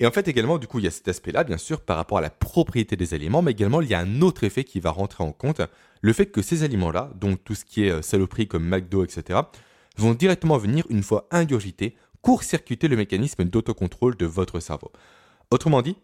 Et 0.00 0.06
en 0.06 0.12
fait 0.12 0.28
également, 0.28 0.58
du 0.58 0.68
coup, 0.68 0.78
il 0.78 0.84
y 0.84 0.88
a 0.88 0.92
cet 0.92 1.08
aspect-là, 1.08 1.42
bien 1.42 1.58
sûr, 1.58 1.80
par 1.80 1.96
rapport 1.96 2.18
à 2.18 2.20
la 2.20 2.30
propriété 2.30 2.96
des 2.96 3.14
aliments, 3.14 3.42
mais 3.42 3.50
également 3.50 3.80
il 3.80 3.88
y 3.88 3.94
a 3.94 4.00
un 4.00 4.22
autre 4.22 4.44
effet 4.44 4.62
qui 4.62 4.78
va 4.78 4.90
rentrer 4.90 5.24
en 5.24 5.32
compte, 5.32 5.60
le 6.00 6.12
fait 6.12 6.26
que 6.26 6.42
ces 6.42 6.62
aliments-là, 6.62 7.10
donc 7.16 7.42
tout 7.42 7.54
ce 7.54 7.64
qui 7.64 7.84
est 7.84 7.90
euh, 7.90 8.02
saloperie 8.02 8.46
comme 8.46 8.64
McDo, 8.64 9.04
etc., 9.04 9.40
vont 9.96 10.14
directement 10.14 10.56
venir, 10.56 10.84
une 10.90 11.02
fois 11.02 11.26
ingurgités, 11.32 11.96
court-circuiter 12.22 12.86
le 12.86 12.96
mécanisme 12.96 13.44
d'autocontrôle 13.44 14.16
de 14.16 14.26
votre 14.26 14.60
cerveau. 14.60 14.92
Autrement 15.50 15.82
dit, 15.82 15.96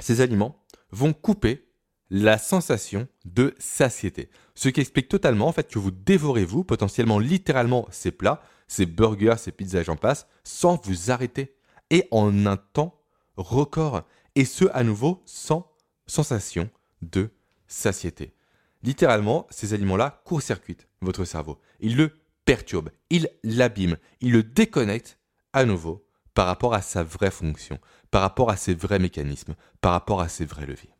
ces 0.00 0.20
aliments 0.20 0.64
vont 0.92 1.12
couper 1.12 1.66
la 2.10 2.38
sensation 2.38 3.08
de 3.24 3.54
satiété. 3.58 4.28
Ce 4.54 4.68
qui 4.68 4.80
explique 4.80 5.08
totalement 5.08 5.48
en 5.48 5.52
fait 5.52 5.68
que 5.70 5.78
vous 5.78 5.90
dévorez 5.90 6.44
vous 6.44 6.62
potentiellement 6.62 7.18
littéralement 7.18 7.88
ces 7.90 8.10
plats, 8.10 8.42
ces 8.68 8.84
burgers, 8.84 9.36
ces 9.38 9.50
pizzas 9.50 9.82
j'en 9.82 9.96
passe 9.96 10.26
sans 10.44 10.80
vous 10.84 11.10
arrêter 11.10 11.54
et 11.92 12.08
en 12.10 12.46
un 12.46 12.56
temps 12.56 12.98
record 13.36 14.02
et 14.34 14.44
ce 14.44 14.64
à 14.72 14.82
nouveau 14.82 15.22
sans 15.26 15.70
sensation 16.06 16.68
de 17.02 17.30
satiété. 17.68 18.34
Littéralement, 18.82 19.46
ces 19.50 19.74
aliments-là 19.74 20.22
court-circuitent 20.24 20.88
votre 21.02 21.24
cerveau. 21.24 21.60
Ils 21.78 21.96
le 21.96 22.10
perturbent, 22.44 22.90
ils 23.10 23.28
l'abîment, 23.44 23.98
ils 24.20 24.32
le 24.32 24.42
déconnectent 24.42 25.18
à 25.52 25.64
nouveau 25.64 26.04
par 26.34 26.46
rapport 26.46 26.74
à 26.74 26.82
sa 26.82 27.04
vraie 27.04 27.30
fonction, 27.30 27.78
par 28.10 28.22
rapport 28.22 28.50
à 28.50 28.56
ses 28.56 28.74
vrais 28.74 28.98
mécanismes, 28.98 29.54
par 29.80 29.92
rapport 29.92 30.20
à 30.20 30.28
ses 30.28 30.46
vrais 30.46 30.66
leviers. 30.66 30.94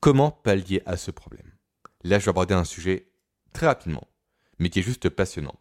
Comment 0.00 0.30
pallier 0.30 0.82
à 0.86 0.96
ce 0.96 1.10
problème? 1.10 1.52
Là, 2.04 2.18
je 2.18 2.24
vais 2.24 2.30
aborder 2.30 2.54
un 2.54 2.64
sujet 2.64 3.08
très 3.52 3.66
rapidement, 3.66 4.06
mais 4.58 4.70
qui 4.70 4.78
est 4.78 4.82
juste 4.82 5.08
passionnant. 5.08 5.58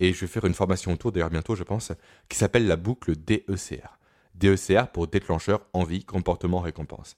Et 0.00 0.12
je 0.12 0.20
vais 0.20 0.26
faire 0.26 0.44
une 0.44 0.54
formation 0.54 0.92
autour, 0.92 1.12
d'ailleurs 1.12 1.30
bientôt, 1.30 1.54
je 1.54 1.62
pense, 1.62 1.92
qui 2.28 2.36
s'appelle 2.36 2.66
la 2.66 2.76
boucle 2.76 3.14
DECR. 3.16 3.98
DECR 4.34 4.88
pour 4.92 5.06
déclencheur, 5.06 5.66
envie, 5.72 6.04
comportement, 6.04 6.60
récompense. 6.60 7.16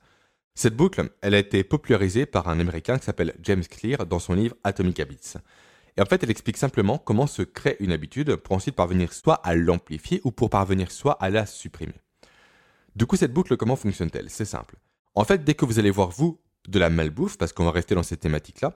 Cette 0.55 0.77
boucle, 0.77 1.11
elle 1.21 1.35
a 1.35 1.39
été 1.39 1.65
popularisée 1.65 2.27
par 2.27 2.49
un 2.49 2.61
Américain 2.61 2.99
qui 2.99 3.05
s'appelle 3.05 3.35
James 3.43 3.65
Clear 3.65 4.07
dans 4.07 4.19
son 4.19 4.35
livre 4.35 4.57
Atomic 4.65 5.01
Habits. 5.01 5.35
Et 5.97 6.03
en 6.03 6.07
fait, 6.07 6.23
elle 6.23 6.31
explique 6.31 6.57
simplement 6.59 6.99
comment 6.99 7.27
se 7.27 7.43
crée 7.43 7.77
une 7.81 7.93
habitude 7.93 8.37
pour 8.37 8.57
ensuite 8.57 8.75
parvenir 8.75 9.13
soit 9.13 9.35
à 9.47 9.55
l'amplifier 9.55 10.21
ou 10.25 10.31
pour 10.31 10.51
parvenir 10.51 10.91
soit 10.91 11.13
à 11.23 11.31
la 11.31 11.47
supprimer. 11.47 12.01
Du 12.95 13.07
coup, 13.07 13.17
cette 13.17 13.33
boucle, 13.33 13.57
comment 13.57 13.77
fonctionne-t-elle? 13.77 14.31
C'est 14.31 14.45
simple. 14.45 14.77
En 15.15 15.25
fait, 15.25 15.45
dès 15.45 15.55
que 15.55 15.65
vous 15.65 15.79
allez 15.79 15.91
voir, 15.91 16.11
vous, 16.11 16.41
de 16.69 16.79
la 16.79 16.91
malbouffe, 16.91 17.39
parce 17.39 17.53
qu'on 17.53 17.65
va 17.65 17.71
rester 17.71 17.95
dans 17.95 18.03
cette 18.03 18.21
thématique-là, 18.21 18.73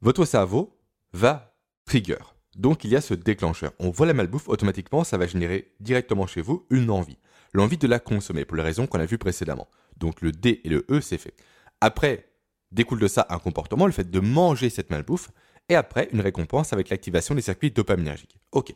votre 0.00 0.24
cerveau 0.24 0.78
va 1.12 1.56
trigger. 1.84 2.35
Donc, 2.56 2.84
il 2.84 2.90
y 2.90 2.96
a 2.96 3.00
ce 3.00 3.14
déclencheur. 3.14 3.72
On 3.78 3.90
voit 3.90 4.06
la 4.06 4.14
malbouffe, 4.14 4.48
automatiquement, 4.48 5.04
ça 5.04 5.18
va 5.18 5.26
générer 5.26 5.72
directement 5.80 6.26
chez 6.26 6.40
vous 6.40 6.66
une 6.70 6.90
envie. 6.90 7.18
L'envie 7.52 7.76
de 7.76 7.86
la 7.86 7.98
consommer, 7.98 8.44
pour 8.44 8.56
les 8.56 8.62
raisons 8.62 8.86
qu'on 8.86 8.98
a 8.98 9.06
vues 9.06 9.18
précédemment. 9.18 9.68
Donc, 9.98 10.22
le 10.22 10.32
D 10.32 10.62
et 10.64 10.68
le 10.68 10.84
E, 10.90 11.00
c'est 11.00 11.18
fait. 11.18 11.34
Après, 11.80 12.30
découle 12.72 12.98
de 12.98 13.08
ça 13.08 13.26
un 13.28 13.38
comportement, 13.38 13.86
le 13.86 13.92
fait 13.92 14.10
de 14.10 14.20
manger 14.20 14.70
cette 14.70 14.90
malbouffe, 14.90 15.30
et 15.68 15.74
après 15.74 16.08
une 16.12 16.20
récompense 16.20 16.72
avec 16.72 16.88
l'activation 16.88 17.34
des 17.34 17.42
circuits 17.42 17.70
dopaminergiques. 17.70 18.38
Ok. 18.52 18.74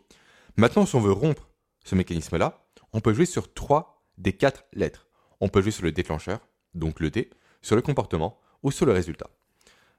Maintenant, 0.56 0.86
si 0.86 0.96
on 0.96 1.00
veut 1.00 1.12
rompre 1.12 1.48
ce 1.84 1.94
mécanisme-là, 1.94 2.66
on 2.92 3.00
peut 3.00 3.14
jouer 3.14 3.26
sur 3.26 3.52
trois 3.54 4.02
des 4.18 4.32
quatre 4.32 4.64
lettres. 4.72 5.06
On 5.40 5.48
peut 5.48 5.62
jouer 5.62 5.70
sur 5.70 5.84
le 5.84 5.92
déclencheur, 5.92 6.40
donc 6.74 7.00
le 7.00 7.10
D, 7.10 7.30
sur 7.62 7.76
le 7.76 7.82
comportement 7.82 8.38
ou 8.62 8.70
sur 8.70 8.86
le 8.86 8.92
résultat. 8.92 9.30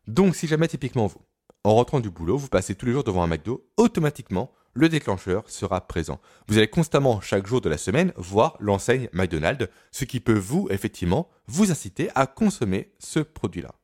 Donc 0.07 0.35
si 0.35 0.47
jamais 0.47 0.67
typiquement 0.67 1.07
vous, 1.07 1.21
en 1.63 1.75
rentrant 1.75 1.99
du 1.99 2.09
boulot, 2.09 2.37
vous 2.37 2.47
passez 2.47 2.75
tous 2.75 2.85
les 2.85 2.91
jours 2.91 3.03
devant 3.03 3.23
un 3.23 3.27
McDo, 3.27 3.67
automatiquement, 3.77 4.51
le 4.73 4.89
déclencheur 4.89 5.49
sera 5.49 5.81
présent. 5.81 6.19
Vous 6.47 6.57
allez 6.57 6.67
constamment, 6.67 7.21
chaque 7.21 7.45
jour 7.45 7.61
de 7.61 7.69
la 7.69 7.77
semaine, 7.77 8.13
voir 8.15 8.55
l'enseigne 8.59 9.09
McDonald's, 9.13 9.67
ce 9.91 10.05
qui 10.05 10.19
peut 10.19 10.37
vous, 10.37 10.67
effectivement, 10.71 11.29
vous 11.47 11.71
inciter 11.71 12.09
à 12.15 12.25
consommer 12.25 12.91
ce 12.99 13.19
produit-là. 13.19 13.75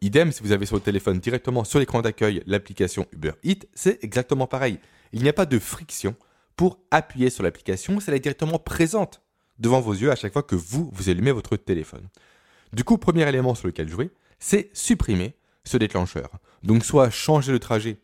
Idem, 0.00 0.32
si 0.32 0.42
vous 0.42 0.52
avez 0.52 0.66
sur 0.66 0.76
votre 0.76 0.84
téléphone 0.84 1.18
directement 1.18 1.64
sur 1.64 1.78
l'écran 1.78 2.02
d'accueil 2.02 2.42
l'application 2.46 3.06
Uber 3.12 3.32
Eats, 3.42 3.66
c'est 3.74 4.04
exactement 4.04 4.46
pareil. 4.46 4.78
Il 5.12 5.22
n'y 5.22 5.28
a 5.28 5.32
pas 5.32 5.46
de 5.46 5.58
friction 5.58 6.14
pour 6.56 6.78
appuyer 6.90 7.30
sur 7.30 7.42
l'application, 7.42 7.98
c'est 8.00 8.16
directement 8.20 8.58
présente 8.58 9.22
devant 9.58 9.80
vos 9.80 9.94
yeux 9.94 10.10
à 10.10 10.16
chaque 10.16 10.32
fois 10.32 10.42
que 10.42 10.56
vous, 10.56 10.90
vous 10.92 11.08
allumez 11.08 11.32
votre 11.32 11.56
téléphone. 11.56 12.08
Du 12.72 12.84
coup, 12.84 12.98
premier 12.98 13.26
élément 13.28 13.54
sur 13.54 13.66
lequel 13.66 13.88
jouer, 13.88 14.10
c'est 14.38 14.70
supprimer 14.72 15.34
ce 15.64 15.78
déclencheur. 15.78 16.28
Donc 16.64 16.82
soit 16.84 17.10
changer 17.10 17.52
le 17.52 17.58
trajet 17.58 17.98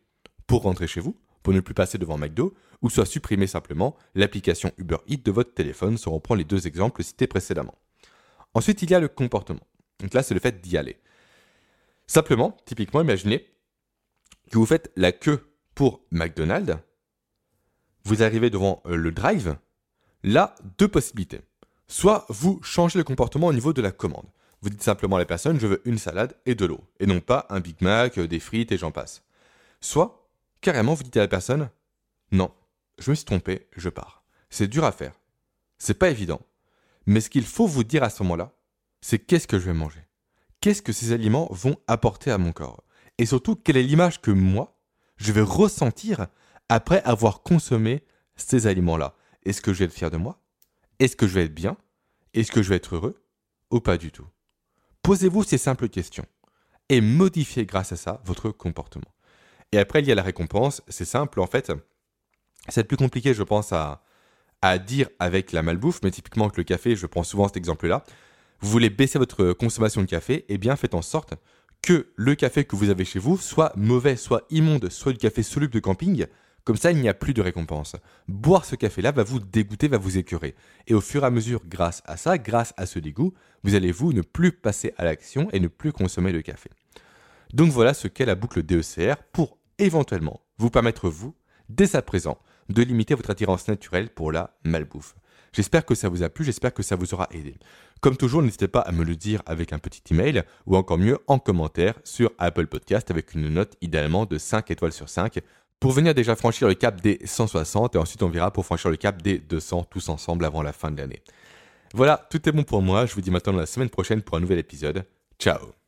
pour 0.46 0.62
rentrer 0.62 0.86
chez 0.86 1.00
vous, 1.00 1.16
pour 1.42 1.54
ne 1.54 1.60
plus 1.60 1.72
passer 1.72 1.96
devant 1.96 2.18
McDo, 2.18 2.54
ou 2.82 2.90
soit 2.90 3.06
supprimer 3.06 3.46
simplement 3.46 3.96
l'application 4.14 4.70
Uber 4.76 4.98
Eats 5.08 5.22
de 5.24 5.30
votre 5.30 5.54
téléphone, 5.54 5.96
si 5.96 6.06
on 6.08 6.12
reprend 6.12 6.34
les 6.34 6.44
deux 6.44 6.66
exemples 6.66 7.02
cités 7.02 7.26
précédemment. 7.26 7.74
Ensuite, 8.52 8.82
il 8.82 8.90
y 8.90 8.94
a 8.94 9.00
le 9.00 9.08
comportement. 9.08 9.66
Donc 10.00 10.12
là, 10.12 10.22
c'est 10.22 10.34
le 10.34 10.40
fait 10.40 10.60
d'y 10.60 10.76
aller. 10.76 10.98
Simplement, 12.06 12.54
typiquement, 12.66 13.00
imaginez 13.00 13.46
que 14.50 14.58
vous 14.58 14.66
faites 14.66 14.92
la 14.94 15.12
queue 15.12 15.54
pour 15.74 16.02
McDonald's, 16.10 16.76
vous 18.04 18.22
arrivez 18.22 18.50
devant 18.50 18.82
euh, 18.86 18.96
le 18.96 19.10
drive, 19.10 19.56
là, 20.22 20.54
deux 20.76 20.88
possibilités. 20.88 21.40
Soit 21.88 22.26
vous 22.28 22.60
changez 22.62 22.98
le 22.98 23.04
comportement 23.04 23.46
au 23.46 23.52
niveau 23.54 23.72
de 23.72 23.80
la 23.80 23.92
commande. 23.92 24.26
Vous 24.62 24.70
dites 24.70 24.82
simplement 24.82 25.16
à 25.16 25.18
la 25.20 25.26
personne, 25.26 25.58
je 25.58 25.66
veux 25.66 25.82
une 25.86 25.98
salade 25.98 26.36
et 26.44 26.54
de 26.54 26.66
l'eau, 26.66 26.84
et 26.98 27.06
non 27.06 27.20
pas 27.20 27.46
un 27.48 27.60
Big 27.60 27.76
Mac, 27.80 28.18
euh, 28.18 28.28
des 28.28 28.40
frites 28.40 28.72
et 28.72 28.78
j'en 28.78 28.90
passe. 28.90 29.22
Soit, 29.80 30.28
carrément, 30.60 30.94
vous 30.94 31.02
dites 31.02 31.16
à 31.16 31.20
la 31.20 31.28
personne, 31.28 31.70
non, 32.30 32.52
je 32.98 33.10
me 33.10 33.14
suis 33.14 33.24
trompé, 33.24 33.66
je 33.76 33.88
pars. 33.88 34.22
C'est 34.50 34.68
dur 34.68 34.84
à 34.84 34.92
faire. 34.92 35.14
C'est 35.78 35.94
pas 35.94 36.10
évident. 36.10 36.42
Mais 37.06 37.20
ce 37.20 37.30
qu'il 37.30 37.46
faut 37.46 37.66
vous 37.66 37.84
dire 37.84 38.02
à 38.02 38.10
ce 38.10 38.22
moment-là, 38.22 38.52
c'est 39.00 39.18
qu'est-ce 39.18 39.48
que 39.48 39.58
je 39.58 39.64
vais 39.64 39.72
manger? 39.72 40.04
Qu'est-ce 40.60 40.82
que 40.82 40.92
ces 40.92 41.12
aliments 41.12 41.48
vont 41.50 41.76
apporter 41.86 42.30
à 42.30 42.36
mon 42.36 42.52
corps? 42.52 42.84
Et 43.16 43.24
surtout, 43.24 43.56
quelle 43.56 43.78
est 43.78 43.82
l'image 43.82 44.20
que 44.20 44.30
moi, 44.30 44.78
je 45.16 45.32
vais 45.32 45.40
ressentir 45.40 46.26
après 46.68 47.02
avoir 47.04 47.42
consommé 47.42 48.04
ces 48.36 48.66
aliments-là? 48.66 49.14
Est-ce 49.44 49.62
que 49.62 49.72
je 49.72 49.78
vais 49.78 49.84
être 49.86 49.94
fier 49.94 50.10
de 50.10 50.18
moi? 50.18 50.38
Est-ce 50.98 51.16
que 51.16 51.26
je 51.26 51.34
vais 51.34 51.44
être 51.44 51.54
bien? 51.54 51.78
Est-ce 52.34 52.52
que 52.52 52.62
je 52.62 52.68
vais 52.68 52.76
être 52.76 52.94
heureux? 52.94 53.24
Ou 53.70 53.80
pas 53.80 53.96
du 53.96 54.12
tout? 54.12 54.26
Posez-vous 55.10 55.42
ces 55.42 55.58
simples 55.58 55.88
questions 55.88 56.24
et 56.88 57.00
modifiez 57.00 57.66
grâce 57.66 57.90
à 57.90 57.96
ça 57.96 58.22
votre 58.24 58.50
comportement. 58.50 59.12
Et 59.72 59.78
après, 59.78 60.02
il 60.02 60.06
y 60.06 60.12
a 60.12 60.14
la 60.14 60.22
récompense. 60.22 60.82
C'est 60.86 61.04
simple, 61.04 61.40
en 61.40 61.48
fait. 61.48 61.72
C'est 62.68 62.84
plus 62.84 62.96
compliqué, 62.96 63.34
je 63.34 63.42
pense, 63.42 63.72
à, 63.72 64.78
dire 64.78 65.08
avec 65.18 65.50
la 65.50 65.64
malbouffe, 65.64 65.98
mais 66.04 66.12
typiquement 66.12 66.44
avec 66.44 66.56
le 66.58 66.62
café, 66.62 66.94
je 66.94 67.06
prends 67.06 67.24
souvent 67.24 67.48
cet 67.48 67.56
exemple-là. 67.56 68.04
Vous 68.60 68.70
voulez 68.70 68.88
baisser 68.88 69.18
votre 69.18 69.52
consommation 69.52 70.00
de 70.00 70.06
café, 70.06 70.34
et 70.34 70.44
eh 70.50 70.58
bien 70.58 70.76
faites 70.76 70.94
en 70.94 71.02
sorte 71.02 71.34
que 71.82 72.12
le 72.14 72.36
café 72.36 72.64
que 72.64 72.76
vous 72.76 72.88
avez 72.88 73.04
chez 73.04 73.18
vous 73.18 73.36
soit 73.36 73.72
mauvais, 73.74 74.14
soit 74.14 74.44
immonde, 74.48 74.90
soit 74.90 75.10
du 75.10 75.18
café 75.18 75.42
soluble 75.42 75.72
de 75.72 75.80
camping, 75.80 76.26
comme 76.64 76.76
ça, 76.76 76.92
il 76.92 77.00
n'y 77.00 77.08
a 77.08 77.14
plus 77.14 77.34
de 77.34 77.42
récompense. 77.42 77.96
Boire 78.28 78.64
ce 78.64 78.76
café-là 78.76 79.12
va 79.12 79.22
vous 79.22 79.40
dégoûter, 79.40 79.88
va 79.88 79.98
vous 79.98 80.18
écœurer. 80.18 80.54
Et 80.86 80.94
au 80.94 81.00
fur 81.00 81.22
et 81.22 81.26
à 81.26 81.30
mesure, 81.30 81.62
grâce 81.66 82.02
à 82.06 82.16
ça, 82.16 82.38
grâce 82.38 82.74
à 82.76 82.86
ce 82.86 82.98
dégoût, 82.98 83.32
vous 83.62 83.74
allez 83.74 83.92
vous 83.92 84.12
ne 84.12 84.22
plus 84.22 84.52
passer 84.52 84.92
à 84.96 85.04
l'action 85.04 85.48
et 85.52 85.60
ne 85.60 85.68
plus 85.68 85.92
consommer 85.92 86.32
le 86.32 86.42
café. 86.42 86.70
Donc 87.52 87.70
voilà 87.70 87.94
ce 87.94 88.08
qu'est 88.08 88.26
la 88.26 88.34
boucle 88.34 88.62
DECR 88.62 89.16
pour 89.32 89.58
éventuellement 89.78 90.40
vous 90.58 90.70
permettre, 90.70 91.08
vous, 91.08 91.34
dès 91.68 91.96
à 91.96 92.02
présent, 92.02 92.38
de 92.68 92.82
limiter 92.82 93.14
votre 93.14 93.30
attirance 93.30 93.66
naturelle 93.66 94.10
pour 94.10 94.30
la 94.30 94.56
malbouffe. 94.64 95.14
J'espère 95.52 95.84
que 95.84 95.96
ça 95.96 96.08
vous 96.08 96.22
a 96.22 96.28
plu, 96.28 96.44
j'espère 96.44 96.72
que 96.72 96.84
ça 96.84 96.94
vous 96.94 97.12
aura 97.12 97.26
aidé. 97.32 97.56
Comme 98.00 98.16
toujours, 98.16 98.40
n'hésitez 98.40 98.68
pas 98.68 98.80
à 98.80 98.92
me 98.92 99.02
le 99.02 99.16
dire 99.16 99.42
avec 99.46 99.72
un 99.72 99.80
petit 99.80 100.02
email 100.12 100.44
ou 100.66 100.76
encore 100.76 100.96
mieux 100.96 101.18
en 101.26 101.40
commentaire 101.40 101.94
sur 102.04 102.30
Apple 102.38 102.68
Podcast 102.68 103.10
avec 103.10 103.34
une 103.34 103.48
note 103.48 103.76
idéalement 103.80 104.26
de 104.26 104.38
5 104.38 104.70
étoiles 104.70 104.92
sur 104.92 105.08
5 105.08 105.40
pour 105.80 105.92
venir 105.92 106.14
déjà 106.14 106.36
franchir 106.36 106.68
le 106.68 106.74
cap 106.74 107.00
des 107.00 107.18
160 107.24 107.96
et 107.96 107.98
ensuite 107.98 108.22
on 108.22 108.28
verra 108.28 108.52
pour 108.52 108.66
franchir 108.66 108.90
le 108.90 108.96
cap 108.96 109.20
des 109.22 109.38
200 109.38 109.86
tous 109.90 110.08
ensemble 110.10 110.44
avant 110.44 110.62
la 110.62 110.72
fin 110.72 110.90
de 110.90 110.98
l'année. 110.98 111.22
Voilà, 111.94 112.28
tout 112.30 112.46
est 112.48 112.52
bon 112.52 112.62
pour 112.62 112.82
moi, 112.82 113.06
je 113.06 113.14
vous 113.14 113.22
dis 113.22 113.30
maintenant 113.30 113.54
la 113.54 113.66
semaine 113.66 113.90
prochaine 113.90 114.22
pour 114.22 114.36
un 114.36 114.40
nouvel 114.40 114.58
épisode. 114.58 115.04
Ciao 115.38 115.79